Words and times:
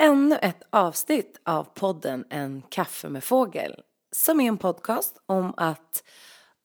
ännu 0.00 0.36
ett 0.42 0.62
avsnitt 0.70 1.40
av 1.44 1.64
podden 1.64 2.24
En 2.30 2.62
kaffe 2.68 3.08
med 3.08 3.24
fågel 3.24 3.82
som 4.12 4.40
är 4.40 4.48
en 4.48 4.58
podcast 4.58 5.22
om 5.26 5.54
att 5.56 6.04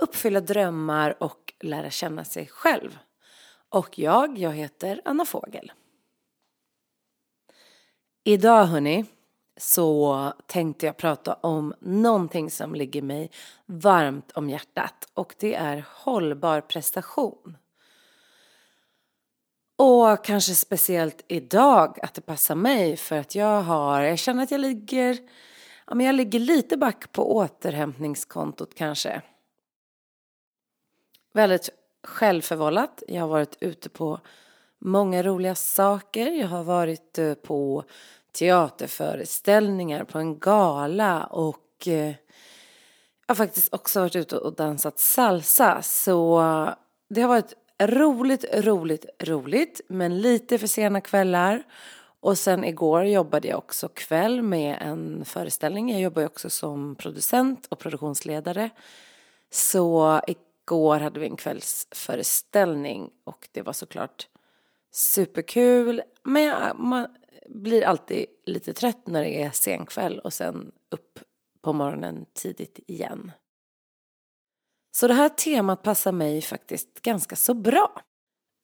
uppfylla 0.03 0.41
drömmar 0.41 1.23
och 1.23 1.53
lära 1.59 1.89
känna 1.89 2.23
sig 2.23 2.47
själv. 2.47 2.97
Och 3.69 3.99
jag, 3.99 4.37
jag 4.37 4.51
heter 4.51 5.01
Anna 5.05 5.25
Fågel. 5.25 5.71
Idag 8.23 8.65
hörni 8.65 9.05
så 9.57 10.33
tänkte 10.45 10.85
jag 10.85 10.97
prata 10.97 11.33
om 11.33 11.73
någonting 11.79 12.51
som 12.51 12.75
ligger 12.75 13.01
mig 13.01 13.31
varmt 13.65 14.31
om 14.31 14.49
hjärtat 14.49 15.09
och 15.13 15.35
det 15.39 15.53
är 15.53 15.85
hållbar 15.89 16.61
prestation. 16.61 17.57
Och 19.77 20.25
kanske 20.25 20.55
speciellt 20.55 21.25
idag 21.27 21.99
att 22.01 22.13
det 22.13 22.21
passar 22.21 22.55
mig 22.55 22.97
för 22.97 23.15
att 23.15 23.35
jag 23.35 23.61
har, 23.61 24.01
jag 24.01 24.19
känner 24.19 24.43
att 24.43 24.51
jag 24.51 24.61
ligger, 24.61 25.17
ja 25.87 25.95
men 25.95 26.05
jag 26.05 26.15
ligger 26.15 26.39
lite 26.39 26.77
back 26.77 27.11
på 27.11 27.35
återhämtningskontot 27.35 28.75
kanske. 28.75 29.21
Väldigt 31.33 31.69
självförvållat. 32.03 33.03
Jag 33.07 33.21
har 33.21 33.27
varit 33.27 33.57
ute 33.59 33.89
på 33.89 34.19
många 34.79 35.23
roliga 35.23 35.55
saker. 35.55 36.31
Jag 36.31 36.47
har 36.47 36.63
varit 36.63 37.17
eh, 37.17 37.33
på 37.33 37.83
teaterföreställningar, 38.31 40.03
på 40.03 40.19
en 40.19 40.39
gala 40.39 41.23
och 41.23 41.87
eh, 41.87 42.15
jag 43.27 43.35
har 43.35 43.35
faktiskt 43.35 43.73
också 43.73 43.99
varit 43.99 44.15
ute 44.15 44.37
och 44.37 44.55
dansat 44.55 44.99
salsa. 44.99 45.81
Så 45.81 46.39
det 47.09 47.21
har 47.21 47.29
varit 47.29 47.53
roligt, 47.79 48.45
roligt, 48.53 49.05
roligt, 49.19 49.81
men 49.87 50.21
lite 50.21 50.57
för 50.57 50.67
sena 50.67 51.01
kvällar. 51.01 51.63
Och 52.19 52.37
sen 52.37 52.63
igår 52.63 53.05
jobbade 53.05 53.47
jag 53.47 53.57
också 53.57 53.87
kväll 53.87 54.41
med 54.41 54.77
en 54.81 55.25
föreställning. 55.25 55.91
Jag 55.91 56.01
jobbar 56.01 56.21
ju 56.21 56.25
också 56.25 56.49
som 56.49 56.95
producent 56.95 57.67
och 57.69 57.79
produktionsledare. 57.79 58.69
Så 59.49 60.21
igår 60.27 60.99
hade 60.99 61.19
vi 61.19 61.25
en 61.25 61.35
kvällsföreställning 61.35 63.09
och 63.23 63.49
det 63.51 63.61
var 63.61 63.73
såklart 63.73 64.27
superkul. 64.91 66.01
Men 66.23 66.77
man 66.77 67.07
blir 67.49 67.85
alltid 67.85 68.25
lite 68.45 68.73
trött 68.73 69.07
när 69.07 69.23
det 69.23 69.43
är 69.43 69.51
sen 69.51 69.85
kväll 69.85 70.19
och 70.19 70.33
sen 70.33 70.71
upp 70.89 71.19
på 71.61 71.73
morgonen 71.73 72.25
tidigt 72.33 72.79
igen. 72.87 73.31
Så 74.95 75.07
det 75.07 75.13
här 75.13 75.29
temat 75.29 75.83
passar 75.83 76.11
mig 76.11 76.41
faktiskt 76.41 77.01
ganska 77.01 77.35
så 77.35 77.53
bra. 77.53 78.01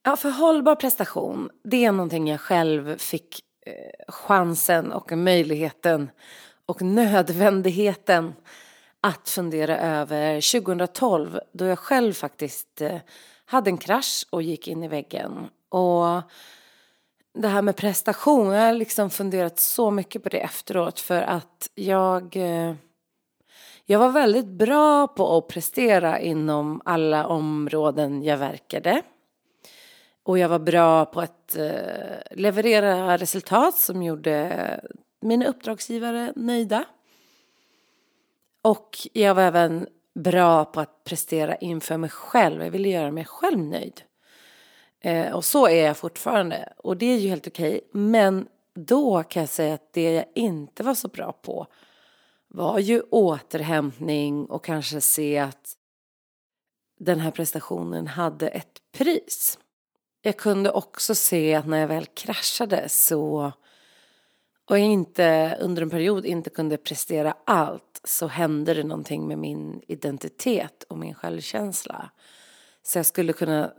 Ja, 0.04 0.16
för 0.16 0.30
hållbar 0.30 0.76
prestation, 0.76 1.50
det 1.64 1.86
är 1.86 1.92
någonting 1.92 2.28
jag 2.28 2.42
själv 2.42 2.98
fick 2.98 3.40
eh, 3.66 4.14
chansen 4.14 4.92
och 4.92 5.18
möjligheten 5.18 6.10
och 6.66 6.82
nödvändigheten 6.82 8.34
att 9.02 9.30
fundera 9.30 9.80
över 9.80 10.52
2012 10.62 11.40
då 11.52 11.66
jag 11.66 11.80
själv 11.80 12.14
faktiskt 12.14 12.82
eh, 12.82 12.98
hade 13.46 13.70
en 13.70 13.78
krasch 13.78 14.26
och 14.30 14.42
gick 14.42 14.68
in 14.68 14.84
i 14.84 14.88
väggen. 14.88 15.50
Och 15.70 16.22
det 17.34 17.48
här 17.48 17.62
med 17.62 17.76
prestation, 17.76 18.52
jag 18.52 18.66
har 18.66 18.74
liksom 18.74 19.10
funderat 19.10 19.60
så 19.60 19.92
mycket 19.92 20.24
på 20.24 20.30
det 20.30 20.40
efteråt 20.40 21.00
för 21.00 21.22
att 21.22 21.70
jag 21.76 22.36
eh, 22.36 22.76
jag 23.86 24.00
var 24.00 24.10
väldigt 24.10 24.48
bra 24.48 25.08
på 25.08 25.38
att 25.38 25.48
prestera 25.48 26.20
inom 26.20 26.82
alla 26.86 27.28
områden 27.28 28.24
jag 28.24 28.38
verkade. 28.38 29.02
Och 30.24 30.38
jag 30.38 30.50
var 30.50 30.60
bra 30.60 31.06
på 31.06 31.22
att 31.22 31.58
eh, 31.58 31.72
leverera 32.32 33.18
resultat 33.18 33.76
som 33.76 34.04
gjorde 34.04 34.80
mina 35.22 35.46
uppdragsgivare 35.46 36.34
nöjda. 36.36 36.86
Och 38.62 38.98
jag 39.14 39.36
var 39.36 39.44
även 39.44 39.88
bra 40.16 40.66
på 40.66 40.80
att 40.80 41.04
prestera 41.04 41.56
inför 41.56 41.98
mig 41.98 42.10
själv. 42.10 42.64
Jag 42.64 42.72
ville 42.72 42.90
göra 42.90 43.12
mig 43.12 43.26
själv 43.26 43.60
nöjd. 43.60 44.02
Eh, 45.00 45.32
och 45.32 45.46
så 45.46 45.68
är 45.68 45.86
jag 45.86 45.98
fortfarande. 45.98 46.74
Och 46.78 46.98
det 46.98 47.06
är 47.06 47.18
ju 47.18 47.30
helt 47.30 47.48
okej. 47.48 47.82
Men 47.92 48.48
då 48.74 49.24
kan 49.24 49.42
jag 49.42 49.50
säga 49.50 49.74
att 49.74 49.94
det 49.94 50.12
jag 50.12 50.26
inte 50.36 50.84
var 50.84 50.94
så 50.94 51.08
bra 51.08 51.32
på 51.32 51.68
var 52.54 52.80
ju 52.80 53.02
återhämtning 53.02 54.46
och 54.46 54.64
kanske 54.64 55.02
se 55.02 55.38
att 55.38 55.74
den 57.00 57.20
här 57.20 57.32
prestationen 57.32 58.08
hade 58.08 58.48
ett 58.48 58.82
pris. 58.92 59.60
Jag 60.22 60.38
kunde 60.38 60.72
också 60.72 61.16
se 61.16 61.56
att 61.56 61.68
när 61.68 61.78
jag 61.78 61.88
väl 61.88 62.06
kraschade 62.06 62.90
så 62.90 63.52
och 64.66 64.80
jag 64.80 64.86
inte 64.86 65.58
under 65.62 65.82
en 65.82 65.90
period 65.90 66.26
inte 66.26 66.50
kunde 66.50 66.78
prestera 66.78 67.36
allt 67.46 68.02
så 68.04 68.28
hände 68.28 68.74
det 68.74 68.84
någonting 68.84 69.28
med 69.28 69.38
min 69.38 69.82
identitet 69.88 70.84
och 70.84 70.98
min 70.98 71.14
självkänsla. 71.14 72.12
Så 72.84 73.00
jag 73.00 73.06
skulle 73.06 73.34
kunna 73.34 73.74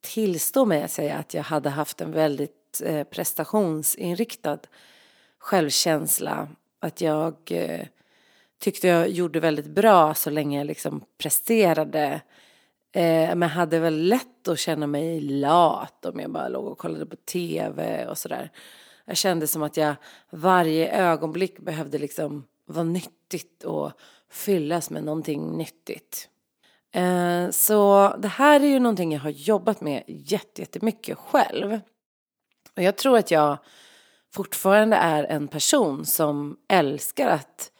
tillstå 0.00 0.64
mig 0.64 0.82
att 0.82 0.90
säga 0.90 1.16
att 1.16 1.34
jag 1.34 1.42
hade 1.42 1.70
haft 1.70 2.00
en 2.00 2.12
väldigt 2.12 2.82
eh, 2.84 3.04
prestationsinriktad 3.04 4.58
självkänsla 5.38 6.48
att 6.82 7.00
jag 7.00 7.34
eh, 7.50 7.86
tyckte 8.58 8.88
jag 8.88 9.08
gjorde 9.08 9.40
väldigt 9.40 9.66
bra 9.66 10.14
så 10.14 10.30
länge 10.30 10.58
jag 10.58 10.66
liksom 10.66 11.04
presterade. 11.18 12.20
Eh, 12.92 13.34
men 13.34 13.42
hade 13.42 13.78
väl 13.78 14.08
lätt 14.08 14.48
att 14.48 14.58
känna 14.58 14.86
mig 14.86 15.20
lat 15.20 16.04
om 16.06 16.20
jag 16.20 16.30
bara 16.30 16.48
låg 16.48 16.66
och 16.66 16.78
kollade 16.78 17.06
på 17.06 17.16
tv 17.16 18.06
och 18.06 18.18
sådär. 18.18 18.50
Jag 19.04 19.16
kände 19.16 19.46
som 19.46 19.62
att 19.62 19.76
jag 19.76 19.94
varje 20.30 20.96
ögonblick 20.96 21.58
behövde 21.58 21.98
liksom 21.98 22.44
vara 22.64 22.84
nyttigt 22.84 23.64
och 23.64 23.90
fyllas 24.30 24.90
med 24.90 25.04
någonting 25.04 25.56
nyttigt. 25.56 26.28
Eh, 26.92 27.50
så 27.50 28.08
det 28.18 28.28
här 28.28 28.60
är 28.60 28.66
ju 28.66 28.78
någonting 28.78 29.12
jag 29.12 29.20
har 29.20 29.30
jobbat 29.30 29.80
med 29.80 30.02
jättemycket 30.06 31.18
själv. 31.18 31.80
Och 32.76 32.82
jag 32.82 32.96
tror 32.96 33.18
att 33.18 33.30
jag 33.30 33.58
fortfarande 34.34 34.96
är 34.96 35.24
en 35.24 35.48
person 35.48 36.06
som 36.06 36.56
älskar 36.68 37.28
att 37.28 37.72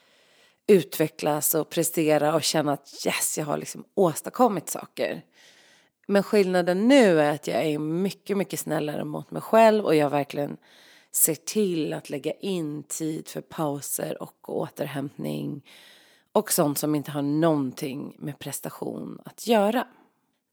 utvecklas 0.66 1.54
och 1.54 1.70
prestera 1.70 2.34
och 2.34 2.42
känna 2.42 2.72
att 2.72 3.06
yes, 3.06 3.38
jag 3.38 3.44
har 3.44 3.56
liksom 3.56 3.84
åstadkommit 3.94 4.68
saker. 4.68 5.22
Men 6.06 6.22
skillnaden 6.22 6.88
nu 6.88 7.20
är 7.20 7.32
att 7.34 7.46
jag 7.46 7.64
är 7.64 7.78
mycket, 7.78 8.36
mycket 8.36 8.60
snällare 8.60 9.04
mot 9.04 9.30
mig 9.30 9.42
själv 9.42 9.84
och 9.84 9.94
jag 9.94 10.10
verkligen 10.10 10.56
ser 11.12 11.34
till 11.34 11.92
att 11.92 12.10
lägga 12.10 12.32
in 12.32 12.82
tid 12.82 13.28
för 13.28 13.40
pauser 13.40 14.22
och 14.22 14.48
återhämtning 14.48 15.64
och 16.32 16.52
sånt 16.52 16.78
som 16.78 16.94
inte 16.94 17.10
har 17.10 17.22
någonting 17.22 18.16
med 18.18 18.38
prestation 18.38 19.20
att 19.24 19.46
göra. 19.46 19.86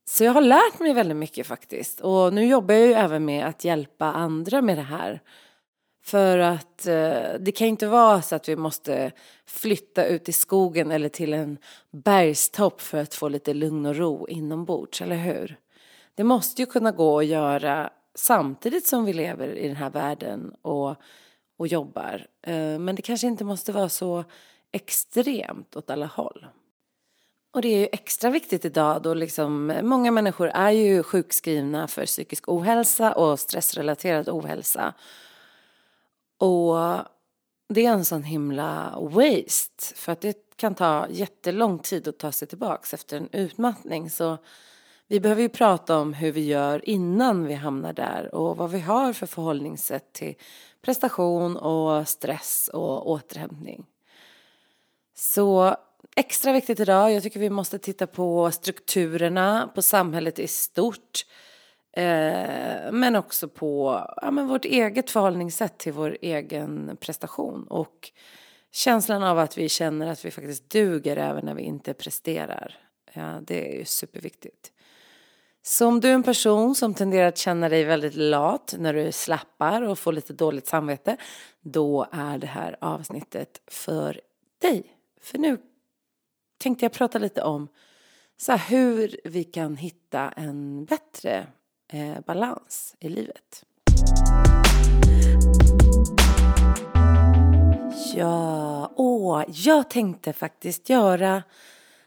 Så 0.06 0.24
jag 0.24 0.34
har 0.34 0.42
lärt 0.42 0.80
mig 0.80 0.94
väldigt 0.94 1.18
mycket 1.18 1.48
faktiskt 1.48 2.00
och 2.00 2.34
nu 2.34 2.46
jobbar 2.46 2.74
jag 2.74 2.88
ju 2.88 2.94
även 2.94 3.26
med 3.26 3.46
att 3.46 3.64
hjälpa 3.64 4.06
andra 4.06 4.62
med 4.62 4.78
det 4.78 4.84
här 4.84 5.22
för 6.10 6.38
att 6.38 6.88
eh, 6.88 7.34
det 7.40 7.52
kan 7.56 7.68
inte 7.68 7.88
vara 7.88 8.22
så 8.22 8.36
att 8.36 8.50
vi 8.50 8.56
måste 8.56 9.12
flytta 9.46 10.06
ut 10.06 10.30
i 10.30 10.32
skogen 10.32 10.92
eller 10.92 11.10
till 11.10 11.34
en 11.34 11.58
bergstopp 11.92 12.82
för 12.82 12.98
att 12.98 13.14
få 13.14 13.30
lite 13.30 13.54
lugn 13.54 13.86
och 13.86 13.96
ro 13.96 14.28
inombords, 14.28 15.02
eller 15.02 15.16
hur? 15.16 15.60
Det 16.16 16.24
måste 16.24 16.62
ju 16.62 16.66
kunna 16.66 16.92
gå 16.92 17.20
att 17.20 17.26
göra 17.26 17.90
samtidigt 18.16 18.88
som 18.88 19.06
vi 19.06 19.14
lever 19.14 19.48
i 19.48 19.68
den 19.68 19.78
här 19.78 19.90
världen 19.90 20.54
och, 20.62 20.96
och 21.58 21.68
jobbar. 21.68 22.28
Eh, 22.42 22.80
men 22.80 22.96
det 22.96 23.02
kanske 23.02 23.28
inte 23.28 23.44
måste 23.44 23.72
vara 23.72 23.90
så 23.90 24.24
extremt 24.72 25.76
åt 25.76 25.90
alla 25.90 26.06
håll. 26.06 26.46
Och 27.52 27.62
det 27.62 27.68
är 27.68 27.80
ju 27.80 27.88
extra 27.92 28.30
viktigt 28.30 28.66
idag 28.66 29.02
då 29.02 29.14
liksom 29.14 29.74
många 29.84 30.12
människor 30.12 30.48
är 30.48 30.72
ju 30.72 31.04
sjukskrivna 31.04 31.88
för 31.88 32.06
psykisk 32.06 32.44
ohälsa 32.48 33.14
och 33.14 33.40
stressrelaterad 33.40 34.30
ohälsa. 34.30 34.94
Och 36.40 36.76
det 37.70 37.86
är 37.86 37.92
en 37.92 38.06
sån 38.06 38.24
himla 38.24 39.00
waste. 39.00 39.96
För 39.96 40.12
att 40.12 40.22
det 40.22 40.38
kan 40.56 40.76
ta 40.76 41.08
jättelång 41.10 41.80
tid 41.80 42.08
att 42.08 42.18
ta 42.18 42.32
sig 42.32 42.48
tillbaks 42.48 42.94
efter 42.94 43.18
en 43.18 43.30
utmattning. 43.32 44.10
Så 44.10 44.38
vi 45.08 45.20
behöver 45.20 45.42
ju 45.42 45.50
prata 45.50 45.98
om 45.98 46.14
hur 46.14 46.32
vi 46.32 46.46
gör 46.46 46.90
innan 46.90 47.46
vi 47.46 47.54
hamnar 47.54 47.94
där 47.94 48.36
och 48.36 48.58
vad 48.58 48.72
vi 48.72 48.80
har 48.80 49.14
för 49.14 49.26
förhållningssätt 49.26 50.14
till 50.14 50.36
prestation 50.82 51.58
och 51.58 52.08
stress 52.08 52.70
och 52.74 53.10
återhämtning. 53.10 53.86
Så 55.16 55.76
extra 56.16 56.54
viktigt 56.54 56.80
idag, 56.80 57.12
jag 57.14 57.24
tycker 57.24 57.40
vi 57.40 57.50
måste 57.50 57.80
titta 57.80 58.08
på 58.08 58.52
strukturerna, 58.52 59.70
på 59.76 59.82
samhället 59.82 60.40
i 60.40 60.48
stort. 60.48 61.26
Eh, 61.92 62.92
men 62.92 63.16
också 63.16 63.48
på 63.48 64.04
ja, 64.22 64.32
men 64.32 64.48
vårt 64.48 64.66
eget 64.66 65.12
förhållningssätt 65.12 65.78
till 65.78 65.94
vår 65.94 66.18
egen 66.22 66.98
prestation. 67.00 67.68
Och 67.68 68.12
känslan 68.72 69.24
av 69.24 69.40
att 69.40 69.58
vi 69.58 69.70
känner 69.70 70.08
att 70.08 70.26
vi 70.26 70.32
faktiskt 70.32 70.70
duger 70.70 71.18
även 71.18 71.46
när 71.46 71.54
vi 71.54 71.62
inte 71.62 71.94
presterar. 71.94 72.78
Ja, 73.14 73.40
det 73.42 73.74
är 73.74 73.78
ju 73.78 73.86
superviktigt. 73.86 74.72
Så 75.62 75.88
om 75.88 76.00
du 76.00 76.10
är 76.10 76.14
en 76.14 76.24
person 76.24 76.76
som 76.76 76.94
tenderar 76.94 77.28
att 77.28 77.38
känna 77.38 77.70
dig 77.70 77.84
väldigt 77.84 78.16
lat 78.16 78.76
när 78.78 78.94
du 78.94 79.12
slappar 79.12 79.82
och 79.82 80.00
får 80.00 80.14
lite 80.14 80.34
dåligt 80.34 80.68
samvete, 80.68 81.18
då 81.62 82.08
är 82.12 82.38
det 82.38 82.48
här 82.48 82.78
avsnittet 82.82 83.62
för 83.68 84.22
dig. 84.62 84.84
För 85.22 85.38
nu 85.38 85.58
tänkte 86.58 86.86
jag 86.86 86.92
prata 86.92 87.20
lite 87.20 87.44
om 87.44 87.68
så 88.38 88.52
här, 88.52 88.70
hur 88.70 89.20
vi 89.24 89.44
kan 89.44 89.76
hitta 89.76 90.30
en 90.30 90.86
bättre 90.86 91.48
eh, 91.90 92.20
balans 92.26 92.96
i 93.00 93.10
livet. 93.10 93.64
Ja, 98.16 98.92
åh, 98.96 99.44
jag 99.48 99.90
tänkte 99.90 100.34
faktiskt 100.34 100.90
göra 100.90 101.44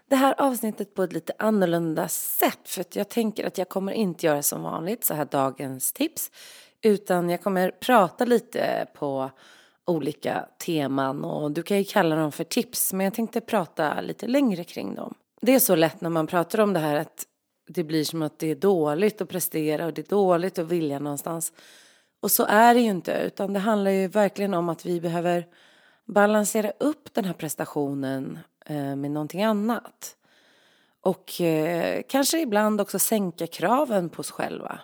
det 0.08 0.17
här 0.17 0.34
avsnittet 0.38 0.94
på 0.94 1.02
ett 1.02 1.12
lite 1.12 1.32
annorlunda 1.38 2.08
sätt. 2.08 2.58
För 2.64 2.81
att 2.81 2.96
jag 2.96 3.08
tänker 3.08 3.46
att 3.46 3.58
jag 3.58 3.69
kommer 3.69 3.93
inte 3.93 4.26
göra 4.26 4.43
som 4.43 4.62
vanligt, 4.62 5.05
så 5.05 5.14
här 5.14 5.25
dagens 5.25 5.93
tips. 5.93 6.31
Utan 6.82 7.31
jag 7.31 7.43
kommer 7.43 7.70
prata 7.70 8.25
lite 8.25 8.87
på 8.94 9.31
olika 9.87 10.46
teman 10.58 11.25
och 11.25 11.50
du 11.50 11.62
kan 11.62 11.79
ju 11.79 11.84
kalla 11.84 12.17
dem 12.17 12.32
för 12.32 12.44
tips. 12.44 12.93
Men 12.93 13.05
jag 13.05 13.14
tänkte 13.14 13.40
prata 13.40 14.00
lite 14.00 14.26
längre 14.26 14.64
kring 14.64 14.94
dem. 14.94 15.14
Det 15.40 15.55
är 15.55 15.58
så 15.58 15.75
lätt 15.75 16.00
när 16.00 16.11
man 16.11 16.26
pratar 16.26 16.61
om 16.61 16.73
det 16.73 16.81
här 16.81 16.96
att 16.96 17.26
det 17.74 17.84
blir 17.84 18.04
som 18.04 18.22
att 18.22 18.38
det 18.38 18.50
är 18.50 18.54
dåligt 18.54 19.20
att 19.20 19.28
prestera 19.28 19.86
och 19.86 19.92
det 19.92 20.02
är 20.02 20.10
dåligt 20.10 20.58
att 20.58 20.66
vilja 20.69 20.98
någonstans. 20.98 21.52
Och 22.20 22.30
så 22.30 22.44
är 22.44 22.74
det 22.74 22.80
ju 22.80 22.90
inte, 22.90 23.12
utan 23.12 23.52
det 23.52 23.58
handlar 23.58 23.90
ju 23.90 24.08
verkligen 24.08 24.54
om 24.54 24.69
att 24.69 24.86
vi 24.86 25.00
behöver 25.00 25.46
balansera 26.04 26.72
upp 26.80 27.14
den 27.14 27.24
här 27.24 27.32
prestationen 27.32 28.38
eh, 28.66 28.96
med 28.96 29.10
någonting 29.10 29.42
annat. 29.42 30.16
Och 31.00 31.40
eh, 31.40 32.02
kanske 32.08 32.40
ibland 32.40 32.80
också 32.80 32.98
sänka 32.98 33.46
kraven 33.46 34.08
på 34.08 34.20
oss 34.20 34.30
själva. 34.30 34.80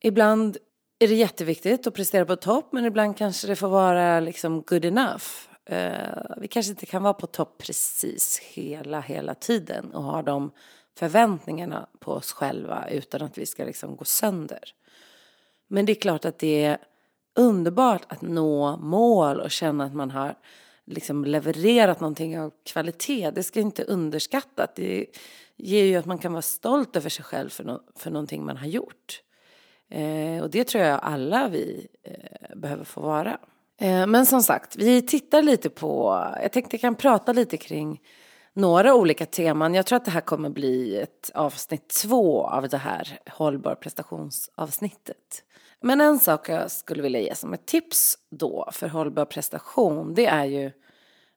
Ibland 0.00 0.56
är 0.98 1.08
det 1.08 1.14
jätteviktigt 1.14 1.86
att 1.86 1.94
prestera 1.94 2.24
på 2.24 2.36
topp 2.36 2.72
men 2.72 2.84
ibland 2.84 3.16
kanske 3.16 3.46
det 3.46 3.56
får 3.56 3.68
vara 3.68 4.20
liksom 4.20 4.62
good 4.62 4.84
enough. 4.84 5.24
Eh, 5.64 6.22
vi 6.36 6.48
kanske 6.48 6.70
inte 6.70 6.86
kan 6.86 7.02
vara 7.02 7.14
på 7.14 7.26
topp 7.26 7.58
precis 7.58 8.38
hela, 8.38 9.00
hela 9.00 9.34
tiden 9.34 9.94
och 9.94 10.02
ha 10.02 10.22
de 10.22 10.50
förväntningarna 10.98 11.86
på 11.98 12.12
oss 12.12 12.32
själva 12.32 12.88
utan 12.90 13.22
att 13.22 13.38
vi 13.38 13.46
ska 13.46 13.64
liksom 13.64 13.96
gå 13.96 14.04
sönder. 14.04 14.74
Men 15.68 15.86
det 15.86 15.92
är 15.92 16.00
klart 16.00 16.24
att 16.24 16.38
det 16.38 16.64
är 16.64 16.78
underbart 17.34 18.02
att 18.08 18.22
nå 18.22 18.76
mål 18.76 19.40
och 19.40 19.50
känna 19.50 19.84
att 19.84 19.94
man 19.94 20.10
har 20.10 20.34
liksom 20.84 21.24
levererat 21.24 22.00
någonting 22.00 22.40
av 22.40 22.52
kvalitet. 22.64 23.30
Det 23.30 23.42
ska 23.42 23.60
inte 23.60 23.84
underskattas. 23.84 24.70
Det 24.76 25.06
ger 25.56 25.84
ju 25.84 25.96
att 25.96 26.06
man 26.06 26.18
kan 26.18 26.32
vara 26.32 26.42
stolt 26.42 26.96
över 26.96 27.10
sig 27.10 27.24
själv 27.24 27.48
för, 27.48 27.64
no 27.64 27.80
för 27.96 28.10
någonting 28.10 28.44
man 28.44 28.56
har 28.56 28.66
gjort. 28.66 29.22
Eh, 29.90 30.42
och 30.42 30.50
det 30.50 30.64
tror 30.64 30.84
jag 30.84 31.00
alla 31.02 31.48
vi 31.48 31.86
eh, 32.02 32.56
behöver 32.56 32.84
få 32.84 33.00
vara. 33.00 33.38
Eh, 33.80 34.06
men 34.06 34.26
som 34.26 34.42
sagt, 34.42 34.76
vi 34.76 35.02
tittar 35.02 35.42
lite 35.42 35.70
på, 35.70 36.24
jag 36.42 36.52
tänkte 36.52 36.76
jag 36.76 36.80
kan 36.80 36.94
prata 36.94 37.32
lite 37.32 37.56
kring 37.56 38.00
några 38.58 38.94
olika 38.94 39.26
teman. 39.26 39.74
Jag 39.74 39.86
tror 39.86 39.96
att 39.96 40.04
det 40.04 40.10
här 40.10 40.20
kommer 40.20 40.50
bli 40.50 40.96
ett 40.96 41.30
avsnitt 41.34 41.88
två 41.88 42.46
av 42.46 42.68
det 42.68 42.76
här 42.78 43.18
hållbar 43.30 43.74
prestationsavsnittet. 43.74 45.44
Men 45.80 46.00
en 46.00 46.18
sak 46.18 46.48
jag 46.48 46.70
skulle 46.70 47.02
vilja 47.02 47.20
ge 47.20 47.34
som 47.34 47.52
ett 47.52 47.66
tips 47.66 48.18
då 48.30 48.68
för 48.72 48.88
hållbar 48.88 49.24
prestation 49.24 50.14
det 50.14 50.26
är 50.26 50.44
ju 50.44 50.72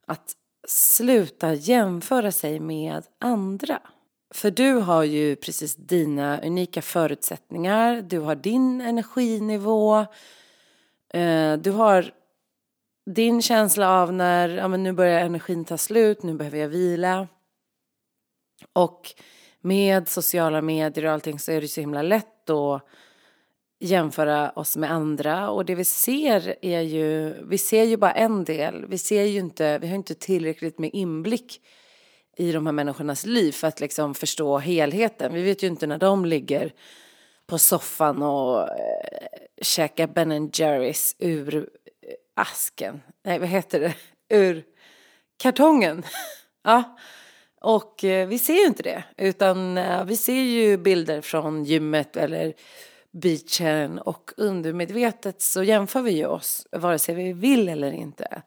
att 0.07 0.33
sluta 0.68 1.53
jämföra 1.53 2.31
sig 2.31 2.59
med 2.59 3.03
andra. 3.19 3.79
För 4.33 4.51
du 4.51 4.73
har 4.73 5.03
ju 5.03 5.35
precis 5.35 5.75
dina 5.75 6.41
unika 6.41 6.81
förutsättningar, 6.81 8.01
du 8.01 8.19
har 8.19 8.35
din 8.35 8.81
energinivå, 8.81 10.00
eh, 11.13 11.53
du 11.53 11.71
har 11.71 12.12
din 13.13 13.42
känsla 13.42 13.90
av 14.02 14.13
när 14.13 14.50
ja, 14.50 14.68
men 14.68 14.84
nu 14.84 14.92
börjar 14.92 15.19
energin 15.19 15.66
ta 15.66 15.78
slut, 15.78 16.24
nu 16.24 16.34
behöver 16.34 16.58
jag 16.58 16.68
vila. 16.68 17.28
Och 18.74 19.13
med 19.62 20.10
sociala 20.10 20.62
medier 20.62 21.06
och 21.06 21.12
allting 21.12 21.40
så 21.40 21.52
är 21.52 21.62
det 21.62 21.68
så 21.68 21.81
himla 21.81 22.02
lätt 22.02 22.50
att 22.50 22.81
jämföra 23.80 24.50
oss 24.50 24.78
med 24.78 24.92
andra 24.92 25.50
och 25.50 25.66
det 25.66 25.75
vi 25.75 25.86
ser 25.86 26.56
är 26.62 26.81
ju, 26.81 27.36
vi 27.44 27.58
ser 27.58 27.84
ju 27.84 27.98
bara 27.98 28.12
en 28.12 28.44
del, 28.44 28.86
vi 28.86 28.98
ser 28.98 29.24
ju 29.24 29.40
inte, 29.40 29.80
vi 29.80 29.88
har 29.88 29.96
inte 29.96 30.16
tillräckligt 30.16 30.80
med 30.80 30.90
inblick 30.94 31.62
i 32.38 32.52
de 32.52 32.66
här 32.66 32.74
människornas 32.74 33.25
liv 33.25 33.52
för 33.52 33.68
att 33.68 33.80
liksom 33.80 34.16
förstå 34.16 34.57
helheten. 34.57 35.34
Vi 35.34 35.42
vet 35.42 35.64
ju 35.64 35.68
inte 35.68 35.88
när 35.88 35.98
de 35.98 36.25
ligger 36.25 36.74
på 37.48 37.57
soffan 37.57 38.24
och 38.24 38.60
äh, 38.62 38.68
käkar 39.62 40.07
Ben 40.07 40.50
Jerrys 40.54 41.16
ur 41.19 41.69
asken, 42.33 43.01
nej 43.25 43.39
vad 43.39 43.50
heter 43.50 43.80
det, 43.80 43.95
ur 44.30 44.63
kartongen. 45.38 46.04
ja. 46.63 46.98
Och 47.62 48.04
eh, 48.04 48.28
vi 48.28 48.39
ser 48.39 48.54
ju 48.54 48.66
inte 48.66 48.83
det, 48.83 49.04
utan 49.18 49.78
eh, 49.78 50.06
vi 50.06 50.18
ser 50.18 50.42
ju 50.42 50.78
bilder 50.78 51.22
från 51.22 51.63
gymmet 51.63 52.18
eller 52.18 52.54
beachen 53.12 54.00
och 54.00 54.31
undermedvetet 54.38 55.42
så 55.42 55.63
jämför 55.63 56.01
vi 56.01 56.12
ju 56.12 56.25
oss 56.25 56.68
vare 56.72 57.00
sig 57.00 57.16
vi 57.16 57.33
vill 57.33 57.69
eller 57.69 57.92
inte. 57.92 58.42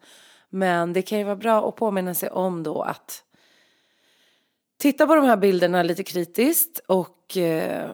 Men 0.49 0.93
det 0.93 1.01
kan 1.01 1.17
ju 1.17 1.23
vara 1.23 1.35
bra 1.35 1.69
att 1.69 1.75
påminna 1.75 2.13
sig 2.13 2.29
om 2.29 2.63
då 2.63 2.81
att 2.81 3.23
titta 4.77 5.07
på 5.07 5.15
de 5.15 5.25
här 5.25 5.37
bilderna 5.37 5.83
lite 5.83 6.03
kritiskt 6.03 6.79
och 6.87 7.37
eh, 7.37 7.91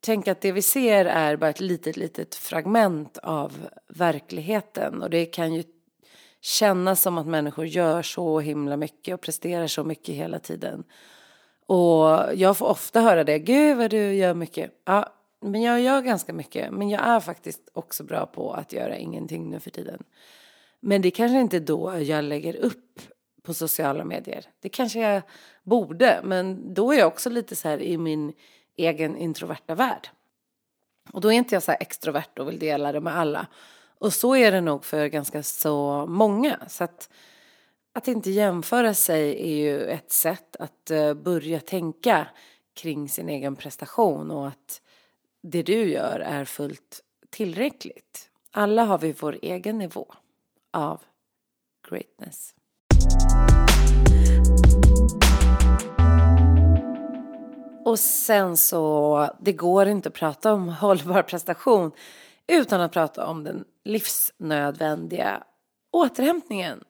Tänk 0.00 0.28
att 0.28 0.40
det 0.40 0.52
vi 0.52 0.62
ser 0.62 1.04
är 1.04 1.36
bara 1.36 1.50
ett 1.50 1.60
litet, 1.60 1.96
litet 1.96 2.34
fragment 2.34 3.18
av 3.18 3.68
verkligheten 3.88 5.02
och 5.02 5.10
det 5.10 5.26
kan 5.26 5.54
ju 5.54 5.64
kännas 6.40 7.02
som 7.02 7.18
att 7.18 7.26
människor 7.26 7.66
gör 7.66 8.02
så 8.02 8.40
himla 8.40 8.76
mycket 8.76 9.14
och 9.14 9.20
presterar 9.20 9.66
så 9.66 9.84
mycket 9.84 10.14
hela 10.14 10.38
tiden. 10.38 10.84
Och 11.66 12.34
jag 12.34 12.56
får 12.56 12.66
ofta 12.66 13.00
höra 13.00 13.24
det, 13.24 13.38
gud 13.38 13.76
vad 13.76 13.90
du 13.90 14.14
gör 14.14 14.34
mycket. 14.34 14.70
Ja, 14.84 15.12
men 15.40 15.62
jag 15.62 15.80
gör 15.80 16.02
ganska 16.02 16.32
mycket. 16.32 16.72
Men 16.72 16.88
jag 16.88 17.06
är 17.06 17.20
faktiskt 17.20 17.68
också 17.72 18.04
bra 18.04 18.26
på 18.26 18.52
att 18.52 18.72
göra 18.72 18.96
ingenting 18.96 19.50
nu 19.50 19.60
för 19.60 19.70
tiden. 19.70 20.02
Men 20.80 21.02
det 21.02 21.10
kanske 21.10 21.40
inte 21.40 21.60
då 21.60 21.98
jag 22.00 22.24
lägger 22.24 22.56
upp 22.56 23.00
på 23.42 23.54
sociala 23.54 24.04
medier. 24.04 24.44
Det 24.60 24.68
kanske 24.68 25.00
jag 25.00 25.22
borde, 25.62 26.20
men 26.24 26.74
då 26.74 26.92
är 26.92 26.98
jag 26.98 27.08
också 27.08 27.30
lite 27.30 27.56
så 27.56 27.68
här 27.68 27.82
i 27.82 27.98
min 27.98 28.32
egen 28.78 29.16
introverta 29.16 29.74
värld. 29.74 30.08
Och 31.12 31.20
då 31.20 31.32
är 31.32 31.36
inte 31.36 31.54
jag 31.54 31.62
så 31.62 31.70
här 31.70 31.82
extrovert 31.82 32.38
och 32.38 32.48
vill 32.48 32.58
dela 32.58 32.92
det 32.92 33.00
med 33.00 33.16
alla. 33.16 33.46
Och 33.98 34.12
så 34.12 34.36
är 34.36 34.52
det 34.52 34.60
nog 34.60 34.84
för 34.84 35.06
ganska 35.06 35.42
så 35.42 36.06
många. 36.06 36.60
Så 36.68 36.84
att, 36.84 37.10
att 37.92 38.08
inte 38.08 38.30
jämföra 38.30 38.94
sig 38.94 39.42
är 39.42 39.56
ju 39.56 39.84
ett 39.84 40.12
sätt 40.12 40.56
att 40.56 40.90
eh, 40.90 41.14
börja 41.14 41.60
tänka 41.60 42.26
kring 42.74 43.08
sin 43.08 43.28
egen 43.28 43.56
prestation 43.56 44.30
och 44.30 44.48
att 44.48 44.82
det 45.42 45.62
du 45.62 45.90
gör 45.90 46.20
är 46.20 46.44
fullt 46.44 47.00
tillräckligt. 47.30 48.30
Alla 48.50 48.84
har 48.84 48.98
vi 48.98 49.12
vår 49.12 49.38
egen 49.42 49.78
nivå 49.78 50.14
av 50.72 51.00
greatness. 51.88 52.54
Och 57.88 57.98
sen 57.98 58.56
så, 58.56 59.30
det 59.40 59.52
går 59.52 59.88
inte 59.88 60.08
att 60.08 60.14
prata 60.14 60.52
om 60.52 60.68
hållbar 60.80 61.22
prestation 61.22 61.92
utan 62.46 62.80
att 62.80 62.92
prata 62.92 63.26
om 63.26 63.44
den 63.44 63.64
livsnödvändiga 63.84 65.42
återhämtningen. 65.90 66.84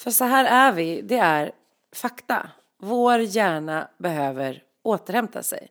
För 0.00 0.10
så 0.10 0.24
här 0.24 0.44
är 0.44 0.72
vi, 0.72 1.02
det 1.02 1.18
är 1.18 1.52
fakta. 1.92 2.50
Vår 2.78 3.18
hjärna 3.18 3.88
behöver 3.98 4.62
återhämta 4.82 5.42
sig. 5.42 5.68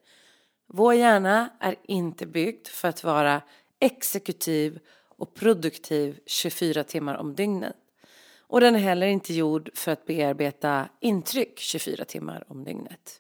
Vår 0.68 0.94
hjärna 0.94 1.50
är 1.60 1.76
inte 1.84 2.26
byggd 2.26 2.68
för 2.68 2.88
att 2.88 3.04
vara 3.04 3.42
exekutiv 3.80 4.80
och 5.18 5.34
produktiv 5.34 6.20
24 6.26 6.84
timmar 6.84 7.16
om 7.16 7.36
dygnet. 7.36 7.76
Och 8.38 8.62
den 8.62 8.76
är 8.76 8.80
heller 8.80 9.08
inte 9.08 9.34
gjord 9.34 9.70
för 9.74 9.92
att 9.92 10.06
bearbeta 10.06 10.90
intryck 11.00 11.60
24 11.60 12.06
timmar 12.06 12.44
om 12.48 12.64
dygnet. 12.64 13.20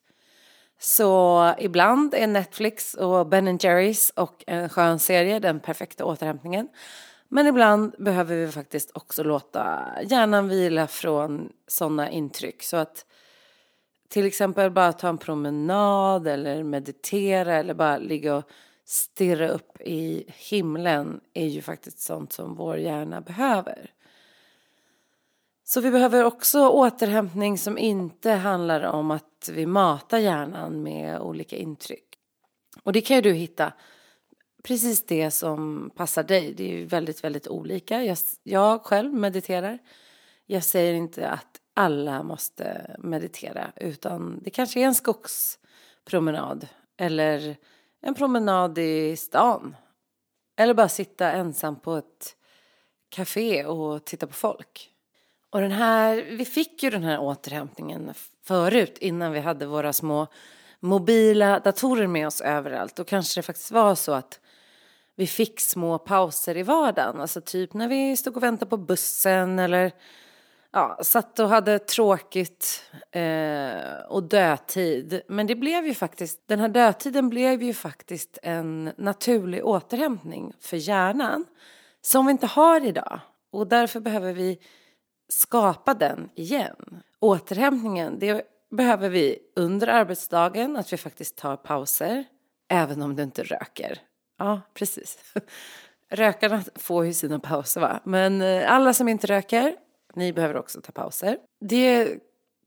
Så 0.85 1.53
ibland 1.59 2.13
är 2.13 2.27
Netflix 2.27 2.93
och 2.93 3.27
Ben 3.27 3.57
Jerrys 3.57 4.09
och 4.09 4.43
en 4.47 4.69
skön 4.69 4.99
serie 4.99 5.39
den 5.39 5.59
perfekta 5.59 6.05
återhämtningen. 6.05 6.67
Men 7.29 7.47
ibland 7.47 7.95
behöver 7.99 8.35
vi 8.35 8.51
faktiskt 8.51 8.91
också 8.93 9.23
låta 9.23 9.89
hjärnan 10.03 10.49
vila 10.49 10.87
från 10.87 11.49
sådana 11.67 12.09
intryck. 12.09 12.63
Så 12.63 12.77
att 12.77 13.05
till 14.09 14.25
exempel 14.25 14.71
bara 14.71 14.93
ta 14.93 15.09
en 15.09 15.17
promenad 15.17 16.27
eller 16.27 16.63
meditera 16.63 17.55
eller 17.55 17.73
bara 17.73 17.97
ligga 17.97 18.35
och 18.35 18.43
stirra 18.85 19.49
upp 19.49 19.81
i 19.81 20.25
himlen 20.27 21.21
är 21.33 21.47
ju 21.47 21.61
faktiskt 21.61 21.99
sånt 21.99 22.33
som 22.33 22.55
vår 22.55 22.77
hjärna 22.77 23.21
behöver. 23.21 23.91
Så 25.63 25.81
vi 25.81 25.91
behöver 25.91 26.23
också 26.23 26.69
återhämtning 26.69 27.57
som 27.57 27.77
inte 27.77 28.31
handlar 28.31 28.83
om 28.83 29.11
att 29.11 29.49
vi 29.51 29.65
matar 29.65 30.17
hjärnan 30.17 30.83
med 30.83 31.19
olika 31.19 31.55
intryck. 31.55 32.17
Och 32.83 32.93
det 32.93 33.01
kan 33.01 33.15
ju 33.15 33.21
du 33.21 33.33
hitta 33.33 33.73
precis 34.63 35.05
det 35.05 35.31
som 35.31 35.89
passar 35.95 36.23
dig. 36.23 36.53
Det 36.53 36.63
är 36.63 36.77
ju 36.77 36.85
väldigt, 36.85 37.23
väldigt 37.23 37.47
olika. 37.47 38.03
Jag, 38.03 38.17
jag 38.43 38.81
själv 38.81 39.13
mediterar. 39.13 39.79
Jag 40.45 40.63
säger 40.63 40.93
inte 40.93 41.29
att 41.29 41.59
alla 41.73 42.23
måste 42.23 42.95
meditera 42.99 43.71
utan 43.75 44.39
det 44.43 44.49
kanske 44.49 44.79
är 44.79 44.85
en 44.85 44.95
skogspromenad 44.95 46.67
eller 46.97 47.57
en 48.01 48.13
promenad 48.13 48.77
i 48.77 49.15
stan. 49.15 49.75
Eller 50.57 50.73
bara 50.73 50.89
sitta 50.89 51.31
ensam 51.31 51.79
på 51.79 51.95
ett 51.95 52.35
café 53.09 53.65
och 53.65 54.05
titta 54.05 54.27
på 54.27 54.33
folk. 54.33 54.92
Och 55.53 55.61
den 55.61 55.71
här, 55.71 56.15
vi 56.15 56.45
fick 56.45 56.83
ju 56.83 56.89
den 56.89 57.03
här 57.03 57.19
återhämtningen 57.19 58.13
förut 58.43 58.97
innan 58.97 59.31
vi 59.31 59.39
hade 59.39 59.65
våra 59.65 59.93
små 59.93 60.27
mobila 60.79 61.59
datorer 61.59 62.07
med 62.07 62.27
oss 62.27 62.41
överallt. 62.41 62.95
Då 62.95 63.03
kanske 63.03 63.39
det 63.39 63.43
faktiskt 63.43 63.71
var 63.71 63.95
så 63.95 64.11
att 64.11 64.39
vi 65.15 65.27
fick 65.27 65.59
små 65.59 65.97
pauser 65.97 66.57
i 66.57 66.63
vardagen. 66.63 67.21
Alltså 67.21 67.41
typ 67.41 67.73
när 67.73 67.87
vi 67.87 68.17
stod 68.17 68.37
och 68.37 68.43
väntade 68.43 68.69
på 68.69 68.77
bussen 68.77 69.59
eller 69.59 69.91
ja, 70.71 70.99
satt 71.01 71.39
och 71.39 71.49
hade 71.49 71.79
tråkigt 71.79 72.83
eh, 73.11 74.05
och 74.09 74.23
dödtid. 74.23 75.21
Men 75.27 75.47
det 75.47 75.55
blev 75.55 75.85
ju 75.85 75.93
faktiskt, 75.93 76.47
den 76.47 76.59
här 76.59 76.69
dödtiden 76.69 77.29
blev 77.29 77.63
ju 77.63 77.73
faktiskt 77.73 78.37
en 78.43 78.91
naturlig 78.97 79.65
återhämtning 79.65 80.53
för 80.59 80.77
hjärnan 80.77 81.45
som 82.01 82.25
vi 82.25 82.31
inte 82.31 82.47
har 82.47 82.85
idag. 82.85 83.19
Och 83.51 83.67
därför 83.67 83.99
behöver 83.99 84.33
vi 84.33 84.59
skapa 85.33 85.93
den 85.93 86.29
igen. 86.35 87.03
Återhämtningen, 87.19 88.19
det 88.19 88.41
behöver 88.71 89.09
vi 89.09 89.39
under 89.55 89.87
arbetsdagen, 89.87 90.77
att 90.77 90.93
vi 90.93 90.97
faktiskt 90.97 91.35
tar 91.35 91.55
pauser, 91.55 92.23
även 92.69 93.01
om 93.01 93.15
du 93.15 93.23
inte 93.23 93.43
röker. 93.43 93.99
Ja, 94.39 94.61
precis. 94.73 95.33
Rökarna 96.09 96.63
får 96.75 97.05
ju 97.05 97.13
sina 97.13 97.39
pauser 97.39 97.81
va, 97.81 97.99
men 98.03 98.41
eh, 98.41 98.71
alla 98.71 98.93
som 98.93 99.07
inte 99.07 99.27
röker, 99.27 99.75
ni 100.13 100.33
behöver 100.33 100.57
också 100.57 100.81
ta 100.81 100.91
pauser. 100.91 101.37
Det 101.59 102.17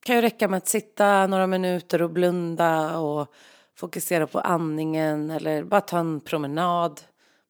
kan 0.05 0.17
ju 0.17 0.23
räcka 0.23 0.49
med 0.49 0.57
att 0.57 0.69
sitta 0.69 1.27
några 1.27 1.47
minuter 1.47 2.03
och 2.03 2.11
blunda 2.11 2.99
och 2.99 3.35
fokusera 3.77 4.27
på 4.27 4.41
andningen 4.41 5.31
eller 5.31 5.65
bara 5.65 5.81
ta 5.81 5.99
en 5.99 6.21
promenad 6.21 7.01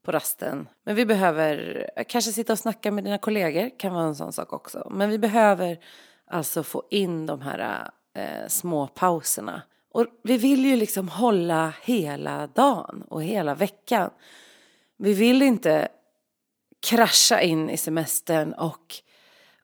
på 0.07 0.13
rasten. 0.13 0.69
Men 0.85 0.95
vi 0.95 1.07
behöver 1.07 1.87
kanske 2.09 2.33
sitta 2.33 2.53
och 2.53 2.59
snacka 2.59 2.91
med 2.91 3.05
dina 3.05 3.19
kollegor, 3.19 3.79
kan 3.79 3.95
vara 3.95 4.05
en 4.05 4.15
sån 4.15 4.33
sak 4.33 4.53
också. 4.53 4.89
Men 4.91 5.11
vi 5.11 5.19
behöver 5.19 5.79
alltså 6.27 6.63
få 6.63 6.83
in 6.91 7.27
de 7.27 7.41
här 7.41 7.91
eh, 8.15 8.49
små 8.49 8.87
pauserna. 8.87 9.63
Och 9.93 10.07
vi 10.23 10.39
vill 10.39 10.67
ju 10.67 10.77
liksom 10.77 11.09
hålla 11.09 11.73
hela 11.83 12.47
dagen 12.47 13.05
och 13.09 13.23
hela 13.23 13.55
veckan. 13.55 14.11
Vi 14.97 15.15
vill 15.15 15.43
inte 15.43 15.89
krascha 16.89 17.41
in 17.41 17.71
i 17.71 17.77
semestern 17.77 18.53
och 18.53 18.95